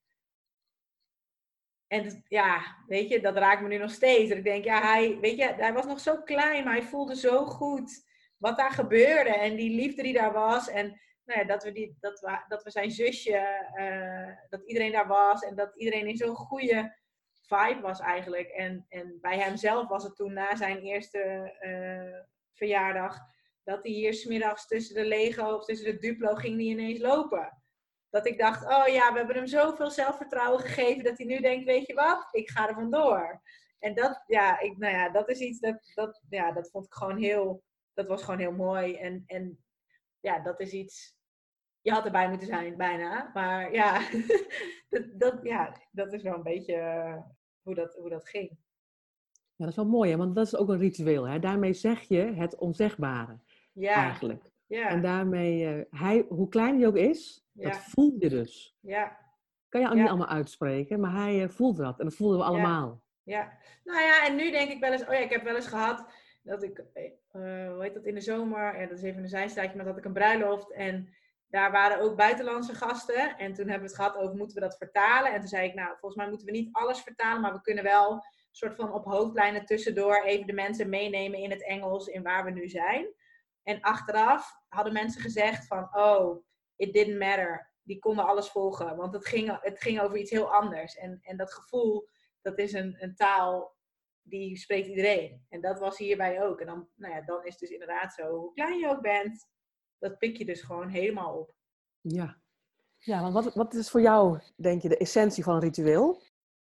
En 1.86 2.24
ja, 2.28 2.76
weet 2.86 3.08
je, 3.08 3.20
dat 3.20 3.36
raakt 3.36 3.62
me 3.62 3.68
nu 3.68 3.76
nog 3.76 3.90
steeds. 3.90 4.30
ik 4.30 4.44
denk, 4.44 4.64
ja, 4.64 4.80
hij, 4.80 5.18
weet 5.20 5.36
je, 5.36 5.44
hij 5.44 5.72
was 5.72 5.86
nog 5.86 6.00
zo 6.00 6.22
klein, 6.22 6.64
maar 6.64 6.72
hij 6.72 6.82
voelde 6.82 7.16
zo 7.16 7.44
goed 7.44 8.06
wat 8.36 8.56
daar 8.56 8.70
gebeurde. 8.70 9.30
En 9.30 9.56
die 9.56 9.70
liefde 9.70 10.02
die 10.02 10.12
daar 10.12 10.32
was. 10.32 10.68
En 10.68 11.00
nou 11.28 11.46
dat, 11.46 11.64
we 11.64 11.72
die, 11.72 11.96
dat, 12.00 12.42
dat 12.48 12.62
we 12.62 12.70
zijn 12.70 12.90
zusje, 12.90 13.68
uh, 13.74 14.36
dat 14.48 14.62
iedereen 14.66 14.92
daar 14.92 15.06
was 15.06 15.42
en 15.42 15.56
dat 15.56 15.76
iedereen 15.76 16.06
in 16.06 16.16
zo'n 16.16 16.34
goede 16.34 16.96
vibe 17.42 17.80
was 17.80 18.00
eigenlijk. 18.00 18.48
En, 18.48 18.86
en 18.88 19.18
bij 19.20 19.38
hemzelf 19.38 19.88
was 19.88 20.04
het 20.04 20.16
toen 20.16 20.32
na 20.32 20.56
zijn 20.56 20.78
eerste 20.78 21.54
uh, 21.60 22.20
verjaardag, 22.52 23.18
dat 23.64 23.82
hij 23.82 23.92
hier 23.92 24.14
smiddags 24.14 24.66
tussen 24.66 24.94
de 24.94 25.04
Lego 25.04 25.54
of 25.54 25.64
tussen 25.64 25.92
de 25.92 25.98
Duplo 25.98 26.34
ging 26.34 26.56
die 26.56 26.70
ineens 26.70 26.98
lopen. 26.98 27.62
Dat 28.10 28.26
ik 28.26 28.38
dacht, 28.38 28.64
oh 28.64 28.86
ja, 28.86 29.12
we 29.12 29.18
hebben 29.18 29.36
hem 29.36 29.46
zoveel 29.46 29.90
zelfvertrouwen 29.90 30.60
gegeven 30.60 31.04
dat 31.04 31.18
hij 31.18 31.26
nu 31.26 31.40
denkt, 31.40 31.64
weet 31.64 31.86
je 31.86 31.94
wat, 31.94 32.28
ik 32.30 32.50
ga 32.50 32.68
er 32.68 32.74
vandoor. 32.74 33.42
En 33.78 33.94
dat, 33.94 34.22
ja, 34.26 34.60
ik, 34.60 34.78
nou 34.78 34.94
ja, 34.94 35.08
dat 35.08 35.28
is 35.28 35.38
iets 35.38 35.60
dat, 35.60 35.92
dat, 35.94 36.22
ja, 36.28 36.52
dat 36.52 36.70
vond 36.70 36.86
ik 36.86 36.92
gewoon 36.92 37.18
heel, 37.18 37.62
dat 37.94 38.06
was 38.06 38.22
gewoon 38.22 38.40
heel 38.40 38.52
mooi. 38.52 38.96
En, 38.96 39.22
en 39.26 39.64
ja, 40.20 40.38
dat 40.38 40.60
is 40.60 40.72
iets, 40.72 41.17
je 41.88 41.94
had 41.94 42.04
erbij 42.04 42.28
moeten 42.28 42.46
zijn, 42.46 42.76
bijna. 42.76 43.30
Maar 43.34 43.72
ja, 43.72 44.00
dat, 44.90 45.02
dat, 45.12 45.38
ja, 45.42 45.76
dat 45.90 46.12
is 46.12 46.22
wel 46.22 46.34
een 46.34 46.42
beetje 46.42 46.74
eh, 46.74 47.16
hoe, 47.62 47.74
dat, 47.74 47.94
hoe 47.94 48.08
dat 48.08 48.28
ging. 48.28 48.48
Ja, 49.32 49.64
dat 49.64 49.68
is 49.68 49.76
wel 49.76 49.86
mooi, 49.86 50.10
hè? 50.10 50.16
want 50.16 50.34
dat 50.34 50.46
is 50.46 50.56
ook 50.56 50.68
een 50.68 50.78
ritueel. 50.78 51.28
Hè? 51.28 51.38
Daarmee 51.38 51.72
zeg 51.72 52.00
je 52.00 52.16
het 52.16 52.56
onzegbare, 52.56 53.38
Ja, 53.72 53.94
eigenlijk. 53.94 54.50
ja, 54.66 54.88
En 54.88 55.02
daarmee, 55.02 55.66
eh, 55.66 56.00
hij, 56.00 56.24
hoe 56.28 56.48
klein 56.48 56.78
hij 56.78 56.86
ook 56.86 56.96
is, 56.96 57.46
dat 57.52 57.76
voel 57.76 58.16
je 58.18 58.28
dus. 58.28 58.76
ja. 58.80 59.26
Kan 59.68 59.80
je 59.80 59.88
ook 59.88 59.94
niet 59.94 60.08
allemaal 60.08 60.28
uitspreken, 60.28 61.00
maar 61.00 61.12
hij 61.12 61.42
eh, 61.42 61.48
voelt 61.48 61.76
dat. 61.76 61.98
En 61.98 62.04
dat 62.04 62.14
voelden 62.14 62.38
we 62.38 62.44
allemaal. 62.44 63.02
Ja, 63.22 63.58
nou 63.84 64.00
ja, 64.00 64.26
en 64.26 64.36
nu 64.36 64.50
denk 64.50 64.70
ik 64.70 64.80
wel 64.80 64.92
eens, 64.92 65.02
oh 65.02 65.12
ja, 65.12 65.18
ik 65.18 65.30
heb 65.30 65.44
wel 65.44 65.54
eens 65.54 65.66
gehad 65.66 66.06
dat 66.42 66.62
ik, 66.62 66.84
hoe 67.32 67.76
heet 67.78 67.94
dat, 67.94 68.04
in 68.04 68.14
de 68.14 68.20
zomer, 68.20 68.80
ja, 68.80 68.86
dat 68.86 68.98
is 68.98 69.02
even 69.02 69.22
een 69.22 69.28
zijstaatje, 69.28 69.76
maar 69.76 69.84
dat 69.84 69.94
had 69.94 69.98
ik 69.98 70.04
een 70.04 70.12
bruiloft 70.12 70.72
en 70.72 71.08
daar 71.48 71.70
waren 71.70 72.00
ook 72.00 72.16
buitenlandse 72.16 72.74
gasten. 72.74 73.38
En 73.38 73.52
toen 73.52 73.68
hebben 73.68 73.88
we 73.88 73.94
het 73.94 74.02
gehad 74.02 74.16
over, 74.16 74.36
moeten 74.36 74.54
we 74.54 74.62
dat 74.62 74.76
vertalen? 74.76 75.32
En 75.32 75.40
toen 75.40 75.48
zei 75.48 75.68
ik, 75.68 75.74
nou, 75.74 75.88
volgens 75.88 76.14
mij 76.14 76.28
moeten 76.28 76.46
we 76.46 76.52
niet 76.52 76.72
alles 76.72 77.00
vertalen, 77.00 77.40
maar 77.40 77.52
we 77.52 77.60
kunnen 77.60 77.84
wel 77.84 78.12
een 78.12 78.22
soort 78.50 78.74
van 78.74 78.92
op 78.92 79.04
hoofdlijnen 79.04 79.64
tussendoor 79.64 80.22
even 80.22 80.46
de 80.46 80.52
mensen 80.52 80.88
meenemen 80.88 81.38
in 81.38 81.50
het 81.50 81.64
Engels, 81.64 82.06
in 82.06 82.22
waar 82.22 82.44
we 82.44 82.50
nu 82.50 82.68
zijn. 82.68 83.06
En 83.62 83.80
achteraf 83.80 84.52
hadden 84.68 84.92
mensen 84.92 85.20
gezegd 85.20 85.66
van, 85.66 85.88
oh, 85.92 86.44
it 86.76 86.92
didn't 86.92 87.18
matter. 87.18 87.70
Die 87.82 87.98
konden 87.98 88.26
alles 88.26 88.48
volgen, 88.48 88.96
want 88.96 89.14
het 89.14 89.26
ging, 89.26 89.58
het 89.60 89.80
ging 89.80 90.00
over 90.00 90.18
iets 90.18 90.30
heel 90.30 90.54
anders. 90.54 90.96
En, 90.96 91.18
en 91.22 91.36
dat 91.36 91.52
gevoel, 91.52 92.08
dat 92.42 92.58
is 92.58 92.72
een, 92.72 92.96
een 92.98 93.14
taal 93.14 93.76
die 94.22 94.56
spreekt 94.56 94.88
iedereen. 94.88 95.46
En 95.48 95.60
dat 95.60 95.78
was 95.78 95.98
hierbij 95.98 96.42
ook. 96.42 96.60
En 96.60 96.66
dan, 96.66 96.88
nou 96.94 97.14
ja, 97.14 97.20
dan 97.20 97.44
is 97.44 97.50
het 97.50 97.60
dus 97.60 97.70
inderdaad 97.70 98.12
zo, 98.12 98.36
hoe 98.36 98.52
klein 98.52 98.78
je 98.78 98.88
ook 98.88 99.00
bent, 99.00 99.48
dat 99.98 100.18
pik 100.18 100.36
je 100.36 100.44
dus 100.44 100.62
gewoon 100.62 100.88
helemaal 100.88 101.38
op. 101.38 101.54
Ja. 102.00 102.38
Ja, 102.98 103.20
want 103.20 103.32
wat, 103.32 103.54
wat 103.54 103.74
is 103.74 103.90
voor 103.90 104.00
jou, 104.00 104.40
denk 104.56 104.82
je, 104.82 104.88
de 104.88 104.96
essentie 104.96 105.44
van 105.44 105.54
een 105.54 105.60
ritueel? 105.60 106.22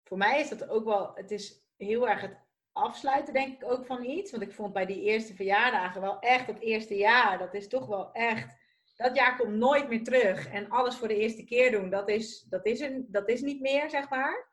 Voor 0.03 0.17
mij 0.17 0.39
is 0.39 0.49
dat 0.49 0.69
ook 0.69 0.85
wel, 0.85 1.11
het 1.15 1.31
is 1.31 1.63
heel 1.77 2.09
erg 2.09 2.21
het 2.21 2.37
afsluiten, 2.71 3.33
denk 3.33 3.61
ik 3.61 3.71
ook 3.71 3.85
van 3.85 4.03
iets. 4.03 4.31
Want 4.31 4.43
ik 4.43 4.53
vond 4.53 4.73
bij 4.73 4.85
die 4.85 5.01
eerste 5.01 5.35
verjaardagen 5.35 6.01
wel 6.01 6.19
echt 6.19 6.47
het 6.47 6.59
eerste 6.59 6.95
jaar, 6.95 7.37
dat 7.37 7.53
is 7.53 7.67
toch 7.67 7.85
wel 7.85 8.11
echt, 8.11 8.57
dat 8.95 9.15
jaar 9.15 9.37
komt 9.37 9.55
nooit 9.55 9.89
meer 9.89 10.03
terug. 10.03 10.47
En 10.47 10.69
alles 10.69 10.95
voor 10.95 11.07
de 11.07 11.17
eerste 11.17 11.43
keer 11.43 11.71
doen, 11.71 11.89
dat 11.89 12.09
is, 12.09 12.41
dat 12.41 12.65
is, 12.65 12.79
een, 12.79 13.07
dat 13.09 13.29
is 13.29 13.41
niet 13.41 13.61
meer, 13.61 13.89
zeg 13.89 14.09
maar. 14.09 14.47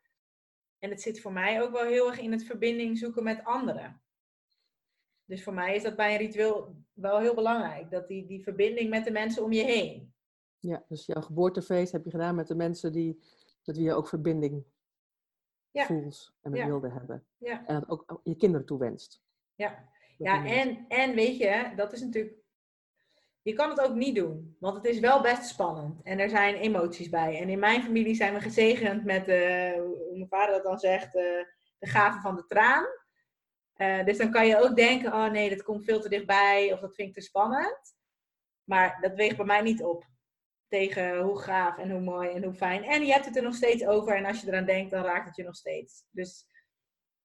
En 0.79 0.91
het 0.91 1.03
zit 1.03 1.21
voor 1.21 1.33
mij 1.33 1.63
ook 1.63 1.73
wel 1.73 1.85
heel 1.85 2.07
erg 2.07 2.19
in 2.19 2.33
het 2.33 2.45
verbinding 2.45 2.99
zoeken 2.99 3.23
met 3.25 3.45
anderen. 3.45 4.03
Dus 5.27 5.43
voor 5.45 5.55
mij 5.55 5.75
is 5.75 5.83
dat 5.83 5.97
bij 5.97 6.13
een 6.13 6.19
ritueel 6.19 6.75
wel 6.93 7.19
heel 7.21 7.35
belangrijk. 7.35 7.91
Dat 7.91 8.09
die, 8.09 8.27
die 8.27 8.43
verbinding 8.43 8.91
met 8.91 9.05
de 9.05 9.11
mensen 9.11 9.45
om 9.45 9.53
je 9.53 9.63
heen. 9.65 10.15
Ja, 10.59 10.85
dus 10.89 11.07
jouw 11.07 11.23
geboortefeest 11.23 11.93
heb 11.93 12.05
je 12.05 12.11
gedaan 12.11 12.35
met 12.35 12.47
de 12.47 12.55
mensen 12.55 12.93
die, 12.93 13.19
met 13.65 13.77
wie 13.77 13.85
je 13.85 13.95
ook 13.95 14.09
verbinding 14.09 14.65
Ja. 15.71 15.85
voelt 15.85 16.35
en 16.41 16.51
met 16.51 16.61
Ja. 16.61 16.67
wilde 16.67 16.91
hebben. 16.91 17.27
Ja, 17.39 17.67
En 17.67 17.81
dat 17.81 17.89
ook 17.89 18.21
je 18.23 18.37
kinderen 18.37 18.67
toewenst. 18.67 19.23
ja. 19.55 19.95
Dat 20.19 20.27
Ja, 20.29 20.47
en, 20.47 20.85
en 20.89 21.15
weet 21.15 21.37
je, 21.37 21.73
dat 21.77 21.93
is 21.93 22.01
natuurlijk. 22.01 22.35
Je 23.43 23.53
kan 23.53 23.69
het 23.71 23.81
ook 23.81 23.95
niet 23.95 24.15
doen, 24.15 24.57
want 24.61 24.77
het 24.77 24.85
is 24.85 25.01
wel 25.01 25.21
best 25.23 25.45
spannend 25.47 26.03
en 26.03 26.19
er 26.19 26.29
zijn 26.29 26.55
emoties 26.55 27.09
bij. 27.09 27.41
En 27.41 27.49
in 27.49 27.59
mijn 27.59 27.83
familie 27.83 28.15
zijn 28.15 28.35
we 28.35 28.41
gezegend 28.41 29.05
met, 29.05 29.29
eh, 29.29 29.73
hoe 29.73 30.11
mijn 30.17 30.29
vader 30.29 30.55
dat 30.55 30.63
dan 30.63 30.79
zegt, 30.79 31.07
eh, 31.17 31.23
de 31.79 31.87
gave 31.87 32.21
van 32.21 32.37
de 32.37 32.47
traan. 32.47 32.85
Eh, 33.77 34.05
dus 34.05 34.19
dan 34.19 34.31
kan 34.31 34.47
je 34.47 34.63
ook 34.63 34.77
denken, 34.77 35.13
oh 35.13 35.31
nee, 35.31 35.51
dat 35.51 35.63
komt 35.63 35.85
veel 35.85 36.01
te 36.01 36.09
dichtbij 36.09 36.73
of 36.73 36.81
dat 36.81 36.95
vind 36.95 37.09
ik 37.09 37.15
te 37.15 37.21
spannend. 37.21 37.95
Maar 38.65 38.99
dat 39.01 39.15
weegt 39.15 39.37
bij 39.37 39.47
mij 39.47 39.63
niet 39.63 39.83
op 39.83 40.05
tegen 40.69 41.19
hoe 41.19 41.39
gaaf 41.39 41.79
en 41.79 41.91
hoe 41.91 42.01
mooi 42.01 42.31
en 42.31 42.45
hoe 42.45 42.55
fijn. 42.55 42.85
En 42.85 43.07
je 43.07 43.13
hebt 43.13 43.25
het 43.25 43.37
er 43.37 43.43
nog 43.43 43.55
steeds 43.55 43.87
over 43.87 44.17
en 44.17 44.25
als 44.25 44.41
je 44.41 44.47
eraan 44.47 44.65
denkt, 44.65 44.91
dan 44.91 45.05
raakt 45.05 45.27
het 45.27 45.37
je 45.37 45.43
nog 45.43 45.57
steeds. 45.57 46.07
Dus 46.11 46.47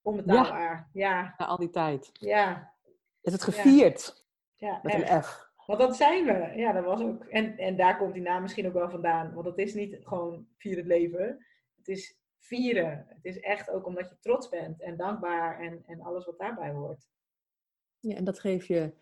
onbetaalbaar. 0.02 0.88
Ja, 0.92 1.34
Na 1.36 1.46
al 1.46 1.56
die 1.56 1.70
tijd. 1.70 2.10
ja, 2.12 2.74
Is 3.20 3.32
het 3.32 3.42
gevierd 3.42 4.24
ja. 4.56 4.80
met 4.82 4.94
echt. 4.94 5.10
een 5.10 5.22
F? 5.22 5.50
Want 5.66 5.80
dat 5.80 5.96
zijn 5.96 6.24
we. 6.24 6.52
Ja, 6.56 6.72
dat 6.72 6.84
was 6.84 7.00
ook. 7.00 7.24
En, 7.24 7.58
en 7.58 7.76
daar 7.76 7.96
komt 7.96 8.12
die 8.14 8.22
naam 8.22 8.42
misschien 8.42 8.66
ook 8.66 8.72
wel 8.72 8.90
vandaan. 8.90 9.34
Want 9.34 9.46
het 9.46 9.58
is 9.58 9.74
niet 9.74 9.98
gewoon 10.02 10.46
vier 10.56 10.76
het 10.76 10.86
leven. 10.86 11.46
Het 11.76 11.88
is 11.88 12.21
vieren. 12.42 13.06
Het 13.08 13.24
is 13.24 13.40
echt 13.40 13.70
ook 13.70 13.86
omdat 13.86 14.08
je 14.08 14.18
trots 14.18 14.48
bent 14.48 14.80
en 14.80 14.96
dankbaar 14.96 15.60
en, 15.60 15.82
en 15.86 16.00
alles 16.00 16.24
wat 16.24 16.38
daarbij 16.38 16.70
hoort. 16.70 17.08
Ja, 17.98 18.16
en 18.16 18.24
dat 18.24 18.40
geef 18.40 18.66
je 18.66 18.92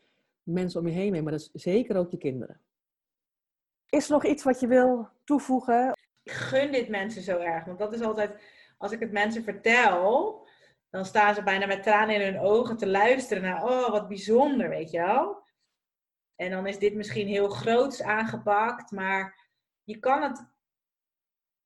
mensen 0.43 0.81
om 0.81 0.87
je 0.87 0.93
heen 0.93 1.11
mee, 1.11 1.23
maar 1.23 1.33
dat 1.33 1.51
is 1.53 1.63
zeker 1.63 1.97
ook 1.97 2.11
je 2.11 2.19
kinderen. 2.19 2.61
Is 3.89 4.07
er 4.07 4.13
nog 4.13 4.25
iets 4.25 4.43
wat 4.43 4.61
je 4.61 4.67
wil 4.67 5.09
toevoegen? 5.25 5.93
Ik 6.23 6.33
gun 6.33 6.73
dit 6.73 6.89
mensen 6.89 7.23
zo 7.23 7.39
erg. 7.39 7.65
Want 7.65 7.79
dat 7.79 7.93
is 7.93 8.01
altijd, 8.01 8.43
als 8.79 8.93
ik 8.93 9.01
het 9.01 9.13
mensen 9.13 9.43
vertel, 9.43 10.47
dan 10.91 11.05
staan 11.05 11.35
ze 11.35 11.43
bijna 11.43 11.67
met 11.67 11.83
tranen 11.83 12.15
in 12.15 12.21
hun 12.21 12.39
ogen 12.39 12.77
te 12.77 12.87
luisteren 12.87 13.43
naar, 13.43 13.65
oh, 13.65 13.91
wat 13.91 14.09
bijzonder, 14.09 14.69
weet 14.69 14.91
je 14.91 14.99
wel. 14.99 15.43
En 16.37 16.51
dan 16.51 16.67
is 16.67 16.79
dit 16.79 16.95
misschien 16.95 17.27
heel 17.27 17.49
groots 17.49 18.03
aangepakt, 18.03 18.91
maar 18.91 19.49
je 19.85 19.99
kan 19.99 20.23
het 20.23 20.49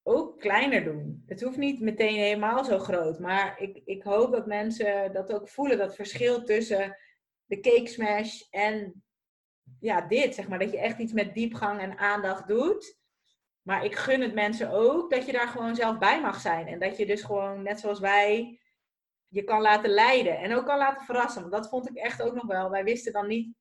ook 0.07 0.41
kleiner 0.41 0.85
doen. 0.85 1.23
Het 1.27 1.43
hoeft 1.43 1.57
niet 1.57 1.81
meteen 1.81 2.17
helemaal 2.17 2.65
zo 2.65 2.79
groot, 2.79 3.19
maar 3.19 3.61
ik, 3.61 3.81
ik 3.85 4.03
hoop 4.03 4.33
dat 4.33 4.47
mensen 4.47 5.13
dat 5.13 5.33
ook 5.33 5.49
voelen, 5.49 5.79
dat 5.79 5.95
verschil 5.95 6.45
tussen 6.45 6.97
de 7.45 7.61
cake 7.61 7.87
smash 7.87 8.41
en 8.51 9.05
ja, 9.81 10.01
dit, 10.01 10.35
zeg 10.35 10.49
maar, 10.49 10.59
dat 10.59 10.71
je 10.71 10.79
echt 10.79 10.99
iets 10.99 11.13
met 11.13 11.35
diepgang 11.35 11.81
en 11.81 11.99
aandacht 11.99 12.49
doet. 12.49 12.99
Maar 13.63 13.85
ik 13.85 13.97
gun 13.97 14.21
het 14.21 14.35
mensen 14.35 14.71
ook 14.71 15.11
dat 15.11 15.27
je 15.27 15.33
daar 15.33 15.49
gewoon 15.49 15.75
zelf 15.75 15.99
bij 15.99 16.21
mag 16.21 16.41
zijn. 16.41 16.67
En 16.67 16.79
dat 16.79 16.97
je 16.97 17.07
dus 17.07 17.23
gewoon, 17.23 17.63
net 17.63 17.81
zoals 17.81 18.01
wij, 18.01 18.61
je 19.29 19.45
kan 19.45 19.61
laten 19.61 19.91
leiden. 19.91 20.39
En 20.39 20.55
ook 20.55 20.67
kan 20.67 20.79
laten 20.79 21.05
verrassen. 21.05 21.41
Want 21.41 21.53
dat 21.53 21.69
vond 21.69 21.89
ik 21.89 21.97
echt 21.97 22.23
ook 22.23 22.35
nog 22.35 22.47
wel. 22.47 22.71
Wij 22.71 22.85
wisten 22.85 23.13
dan 23.13 23.27
niet 23.27 23.55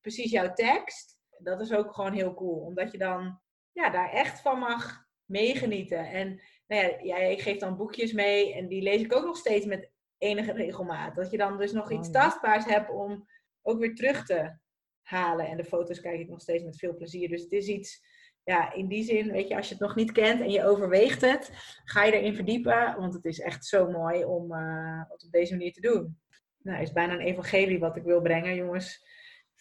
precies 0.00 0.30
jouw 0.30 0.52
tekst. 0.52 1.18
Dat 1.38 1.60
is 1.60 1.72
ook 1.72 1.94
gewoon 1.94 2.12
heel 2.12 2.34
cool. 2.34 2.60
Omdat 2.60 2.92
je 2.92 2.98
dan 2.98 3.40
ja, 3.72 3.90
daar 3.90 4.10
echt 4.10 4.40
van 4.40 4.58
mag 4.58 5.04
meegenieten. 5.32 6.10
En 6.10 6.40
nou 6.66 6.82
ja, 6.82 7.02
jij 7.02 7.38
geeft 7.38 7.60
dan 7.60 7.76
boekjes 7.76 8.12
mee. 8.12 8.54
En 8.54 8.68
die 8.68 8.82
lees 8.82 9.00
ik 9.00 9.14
ook 9.14 9.24
nog 9.24 9.36
steeds 9.36 9.66
met 9.66 9.90
enige 10.18 10.52
regelmaat. 10.52 11.14
Dat 11.14 11.30
je 11.30 11.36
dan 11.36 11.58
dus 11.58 11.72
nog 11.72 11.90
Oh, 11.90 11.98
iets 11.98 12.10
tastbaars 12.10 12.64
hebt 12.64 12.90
om 12.90 13.28
ook 13.62 13.78
weer 13.78 13.94
terug 13.94 14.24
te 14.24 14.56
halen. 15.02 15.46
En 15.46 15.56
de 15.56 15.64
foto's 15.64 16.00
kijk 16.00 16.20
ik 16.20 16.28
nog 16.28 16.40
steeds 16.40 16.64
met 16.64 16.78
veel 16.78 16.96
plezier. 16.96 17.28
Dus 17.28 17.42
het 17.42 17.52
is 17.52 17.66
iets 17.66 18.00
ja, 18.44 18.72
in 18.72 18.88
die 18.88 19.04
zin, 19.04 19.32
weet 19.32 19.48
je, 19.48 19.56
als 19.56 19.68
je 19.68 19.74
het 19.74 19.82
nog 19.82 19.94
niet 19.94 20.12
kent 20.12 20.40
en 20.40 20.50
je 20.50 20.64
overweegt 20.64 21.20
het, 21.20 21.50
ga 21.84 22.04
je 22.04 22.12
erin 22.12 22.34
verdiepen. 22.34 22.94
Want 22.98 23.14
het 23.14 23.24
is 23.24 23.40
echt 23.40 23.64
zo 23.64 23.90
mooi 23.90 24.24
om 24.24 24.52
eh, 24.52 25.02
het 25.08 25.24
op 25.24 25.32
deze 25.32 25.56
manier 25.56 25.72
te 25.72 25.80
doen. 25.80 26.20
Nou, 26.58 26.78
het 26.78 26.86
is 26.86 26.94
bijna 26.94 27.12
een 27.12 27.20
evangelie 27.20 27.78
wat 27.78 27.96
ik 27.96 28.02
wil 28.02 28.20
brengen, 28.20 28.54
jongens. 28.54 29.04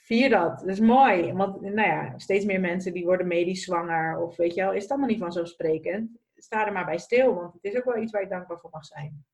Vier 0.01 0.29
dat. 0.29 0.59
Dat 0.59 0.67
is 0.67 0.79
mooi. 0.79 1.33
Want, 1.33 1.61
nou 1.61 1.87
ja, 1.87 2.13
steeds 2.17 2.45
meer 2.45 2.59
mensen 2.59 2.93
die 2.93 3.05
worden 3.05 3.27
medisch 3.27 3.63
zwanger. 3.63 4.19
Of 4.19 4.35
weet 4.35 4.53
je 4.53 4.61
wel, 4.61 4.73
is 4.73 4.81
het 4.81 4.91
allemaal 4.91 5.09
niet 5.09 5.19
vanzelfsprekend. 5.19 6.09
Sta 6.35 6.65
er 6.65 6.73
maar 6.73 6.85
bij 6.85 6.97
stil, 6.97 7.33
want 7.35 7.53
het 7.53 7.63
is 7.63 7.77
ook 7.77 7.83
wel 7.85 7.97
iets 7.97 8.11
waar 8.11 8.21
je 8.21 8.27
dankbaar 8.27 8.57
voor 8.59 8.69
mag 8.73 8.85
zijn. 8.85 9.25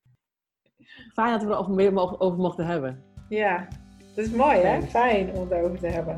Fijn 1.14 1.32
dat 1.32 1.44
we 1.44 1.50
er 1.50 1.58
over, 1.58 1.74
meer 1.74 1.94
mogen- 1.94 2.20
over 2.20 2.38
mochten 2.40 2.66
hebben. 2.66 3.04
Ja, 3.30 3.68
dat 4.16 4.26
is 4.26 4.32
mooi 4.32 4.58
hè? 4.58 4.82
Fijn 4.82 5.32
om 5.32 5.50
het 5.50 5.64
over 5.64 5.80
te 5.80 5.88
hebben. 5.88 6.16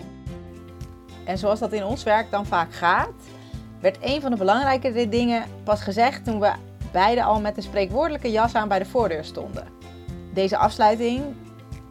En 1.25 1.37
zoals 1.37 1.59
dat 1.59 1.73
in 1.73 1.83
ons 1.83 2.03
werk 2.03 2.31
dan 2.31 2.45
vaak 2.45 2.73
gaat, 2.73 3.13
werd 3.81 3.97
een 4.01 4.21
van 4.21 4.31
de 4.31 4.37
belangrijke 4.37 5.09
dingen 5.09 5.43
pas 5.63 5.81
gezegd 5.81 6.25
toen 6.25 6.39
we 6.39 6.51
beide 6.91 7.23
al 7.23 7.41
met 7.41 7.57
een 7.57 7.63
spreekwoordelijke 7.63 8.31
jas 8.31 8.55
aan 8.55 8.67
bij 8.67 8.79
de 8.79 8.85
voordeur 8.85 9.23
stonden. 9.23 9.67
Deze 10.33 10.57
afsluiting, 10.57 11.23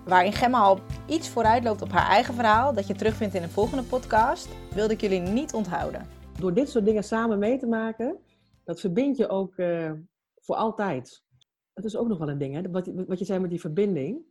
waarin 0.09 0.33
Gemma 0.33 0.61
al 0.61 0.79
iets 1.09 1.29
vooruit 1.29 1.65
loopt 1.65 1.83
op 1.83 1.91
haar 1.91 2.09
eigen 2.09 2.35
verhaal, 2.35 2.75
dat 2.75 2.87
je 2.87 2.95
terugvindt 2.95 3.35
in 3.35 3.43
een 3.43 3.49
volgende 3.49 3.83
podcast, 3.83 4.49
wilde 4.75 4.93
ik 4.93 5.01
jullie 5.01 5.21
niet 5.21 5.55
onthouden. 5.55 6.07
Door 6.39 6.55
dit 6.55 6.69
soort 6.69 6.85
dingen 6.85 7.05
samen 7.05 7.39
mee 7.39 7.59
te 7.59 7.67
maken, 7.67 8.19
dat 8.65 8.81
verbindt 8.81 9.19
je 9.19 9.29
ook 9.29 9.57
eh, 9.57 9.93
voor 10.41 10.57
altijd. 10.57 11.25
Dat 11.73 11.85
is 11.85 11.97
ook 11.97 12.09
nog 12.09 12.19
wel 12.19 12.29
een 12.29 12.39
ding, 12.39 12.55
hè? 12.55 12.71
Wat, 12.71 12.87
wat 13.07 13.19
je 13.19 13.25
zei 13.25 13.39
met 13.39 13.51
die 13.51 13.61
verbinding. 13.61 14.23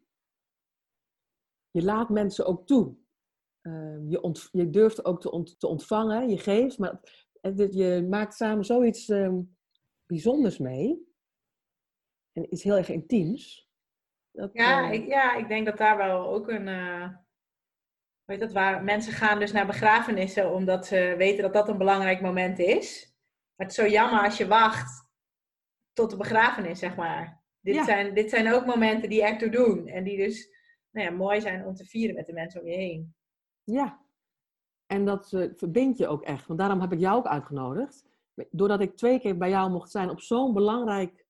Je 1.72 1.84
laat 1.84 2.10
mensen 2.10 2.46
ook 2.46 2.68
toe. 2.68 2.96
Eh, 3.62 4.10
je, 4.10 4.48
je 4.52 4.70
durft 4.70 5.06
ook 5.06 5.22
te, 5.22 5.56
te 5.58 5.68
ontvangen, 5.68 6.30
je 6.30 6.38
geeft, 6.38 6.78
maar 6.78 7.00
je 7.72 8.06
maakt 8.10 8.34
samen 8.36 8.66
zoiets 8.66 9.10
ehm, 9.10 9.42
bijzonders 10.06 10.58
mee. 10.58 11.06
En 12.32 12.54
iets 12.54 12.64
heel 12.64 12.78
erg 12.78 12.90
intiems. 12.90 13.67
Dat, 14.38 14.50
Ja, 14.54 14.88
eh, 14.88 14.94
ik, 14.94 15.08
ja, 15.08 15.36
ik 15.36 15.48
denk 15.48 15.66
dat 15.66 15.78
daar 15.78 15.98
wel 15.98 16.28
ook 16.28 16.48
een. 16.50 16.68
eh, 16.68 17.10
weet 18.24 18.40
dat 18.40 18.52
waar 18.52 18.84
mensen 18.84 19.14
gaan 19.14 19.40
dus 19.40 19.52
naar 19.52 19.66
begrafenissen 19.66 20.54
omdat 20.54 20.86
ze 20.86 21.14
weten 21.18 21.44
dat 21.44 21.54
dat 21.54 21.70
een 21.70 21.78
belangrijk 21.78 22.22
moment 22.22 22.60
is. 22.60 23.16
het 23.56 23.70
is 23.70 23.76
zo 23.76 23.88
jammer 23.88 24.24
als 24.24 24.38
je 24.38 24.48
wacht 24.48 25.06
tot 25.94 26.10
de 26.10 26.18
begrafenis, 26.18 26.80
zeg 26.80 26.96
maar. 26.96 27.44
Dit, 27.60 27.76
Ja. 27.76 27.84
zijn, 27.84 28.14
dit 28.14 28.30
zijn 28.30 28.54
ook 28.54 28.66
momenten 28.66 29.10
die 29.10 29.24
ertoe 29.24 29.50
doen. 29.50 29.88
En 29.88 30.04
die 30.04 30.18
dus 30.18 30.50
nou 30.92 31.08
ja, 31.10 31.14
mooi 31.16 31.42
zijn 31.42 31.66
om 31.66 31.76
te 31.76 31.86
vieren 31.86 32.16
met 32.16 32.26
de 32.26 32.34
mensen 32.34 32.62
om 32.62 32.68
je 32.68 32.76
heen. 32.76 33.16
Ja. 33.64 34.06
En 34.86 35.06
dat 35.06 35.34
eh, 35.34 35.50
verbindt 35.56 35.98
je 35.98 36.08
ook 36.08 36.24
echt. 36.24 36.48
Want 36.48 36.60
daarom 36.60 36.82
heb 36.82 36.92
ik 36.94 37.00
jou 37.00 37.18
ook 37.18 37.28
uitgenodigd. 37.28 38.06
Doordat 38.52 38.80
ik 38.82 38.96
twee 38.98 39.20
keer 39.20 39.38
bij 39.38 39.50
jou 39.50 39.72
mocht 39.72 39.92
zijn 39.92 40.10
op 40.10 40.22
zo'n 40.22 40.54
belangrijk 40.54 41.26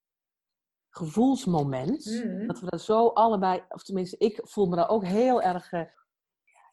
gevoelsmoment. 0.98 2.22
Mm. 2.24 2.46
Dat 2.46 2.60
we 2.60 2.66
dat 2.66 2.80
zo 2.80 3.06
allebei, 3.06 3.62
of 3.68 3.82
tenminste, 3.82 4.16
ik 4.18 4.40
voel 4.44 4.66
me 4.66 4.76
daar 4.76 4.88
ook 4.88 5.04
heel 5.04 5.42
erg. 5.42 5.72
eh, 5.72 5.82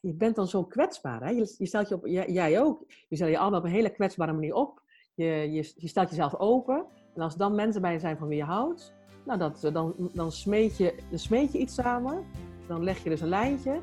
je 0.02 0.14
bent 0.14 0.36
dan 0.36 0.48
zo 0.48 0.64
kwetsbaar. 0.64 1.24
Hè? 1.24 1.30
Je, 1.30 1.56
je 1.58 1.66
stelt 1.66 1.90
je 1.90 1.96
op, 1.96 2.06
jij, 2.06 2.32
jij 2.32 2.62
ook. 2.62 2.84
Je 3.08 3.16
stelt 3.16 3.32
je 3.32 3.38
allemaal 3.38 3.60
op 3.60 3.66
een 3.66 3.72
hele 3.72 3.90
kwetsbare 3.90 4.34
manier 4.34 4.54
op. 4.54 4.82
Je, 5.14 5.26
je, 5.26 5.74
je 5.76 5.88
stelt 5.88 6.10
jezelf 6.10 6.36
open. 6.36 6.86
En 7.16 7.22
als 7.22 7.36
dan 7.36 7.56
mensen 7.56 7.82
bij 7.82 7.94
je 7.94 8.00
zijn 8.00 8.18
van 8.18 8.28
wie 8.28 8.38
je 8.38 8.44
houdt, 8.44 8.94
nou 9.26 9.40
dat, 9.40 9.64
eh, 9.64 9.74
dan, 9.74 10.10
dan, 10.14 10.32
smeet 10.32 10.78
je, 10.78 10.96
dan 11.10 11.20
smeet 11.20 11.52
je 11.52 11.58
iets 11.58 11.74
samen. 11.74 12.26
Dan 12.68 12.84
leg 12.84 13.04
je 13.04 13.10
dus 13.10 13.22
een 13.22 13.28
lijntje. 13.30 13.82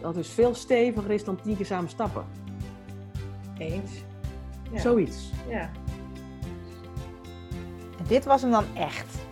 Dat 0.00 0.14
dus 0.14 0.28
veel 0.28 0.54
steviger 0.54 1.10
is 1.10 1.24
dan 1.24 1.40
tien 1.40 1.56
keer 1.56 1.66
samen 1.66 1.90
stappen. 1.90 2.26
Eens. 3.58 4.04
Ja. 4.72 4.78
Zoiets. 4.78 5.30
Ja. 5.48 5.70
En 7.98 8.06
dit 8.08 8.24
was 8.24 8.42
hem 8.42 8.50
dan 8.50 8.64
echt. 8.74 9.28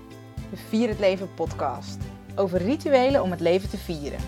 De 0.51 0.57
Vier 0.69 0.89
het 0.89 0.99
Leven 0.99 1.35
podcast. 1.35 1.99
Over 2.37 2.63
rituelen 2.63 3.23
om 3.23 3.31
het 3.31 3.41
leven 3.41 3.69
te 3.69 3.77
vieren. 3.77 4.19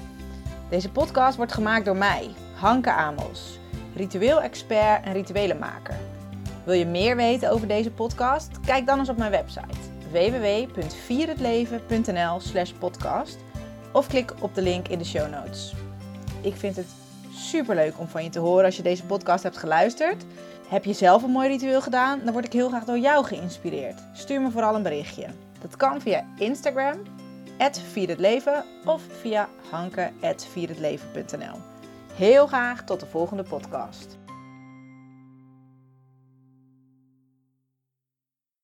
Deze 0.69 0.91
podcast 0.91 1.37
wordt 1.37 1.53
gemaakt 1.53 1.85
door 1.85 1.97
mij, 1.97 2.31
Hanke 2.55 2.93
Amos, 2.93 3.59
ritueel-expert 3.95 5.05
en 5.05 5.13
rituelenmaker. 5.13 5.97
Wil 6.65 6.75
je 6.75 6.87
meer 6.87 7.17
weten 7.17 7.51
over 7.51 7.69
deze 7.69 7.91
podcast? 7.91 8.61
Kijk 8.61 8.87
dan 8.87 8.99
eens 8.99 9.09
op 9.09 9.17
mijn 9.17 9.31
website 9.31 9.77
www.vierhetleven.nl 10.11 12.41
slash 12.41 12.71
podcast 12.71 13.39
of 13.93 14.07
klik 14.07 14.35
op 14.41 14.55
de 14.55 14.63
link 14.63 14.89
in 14.89 14.99
de 14.99 15.05
show 15.05 15.31
notes. 15.31 15.75
Ik 16.41 16.57
vind 16.57 16.77
het 16.77 16.89
superleuk 17.35 17.99
om 17.99 18.09
van 18.09 18.25
je 18.25 18.31
te 18.31 18.39
horen 18.39 18.65
als 18.65 18.77
je 18.77 18.83
deze 18.83 19.05
podcast 19.05 19.43
hebt 19.43 19.59
geluisterd. 19.59 20.25
Heb 20.69 20.85
je 20.85 20.93
zelf 20.93 21.23
een 21.23 21.31
mooi 21.31 21.49
ritueel 21.49 21.81
gedaan? 21.81 22.21
Dan 22.25 22.33
word 22.33 22.45
ik 22.45 22.53
heel 22.53 22.69
graag 22.69 22.85
door 22.85 22.99
jou 22.99 23.25
geïnspireerd. 23.25 24.01
Stuur 24.13 24.41
me 24.41 24.51
vooral 24.51 24.75
een 24.75 24.83
berichtje. 24.83 25.27
Dat 25.61 25.77
kan 25.77 26.01
via 26.01 26.27
Instagram, 26.39 27.03
@vierhetleven 27.93 28.65
of 28.85 29.03
via 29.21 29.49
hanke.vierhetleven.nl. 29.71 31.59
Heel 32.15 32.47
graag 32.47 32.85
tot 32.85 33.01
de 33.01 33.07
volgende 33.07 33.43
podcast. 33.43 34.19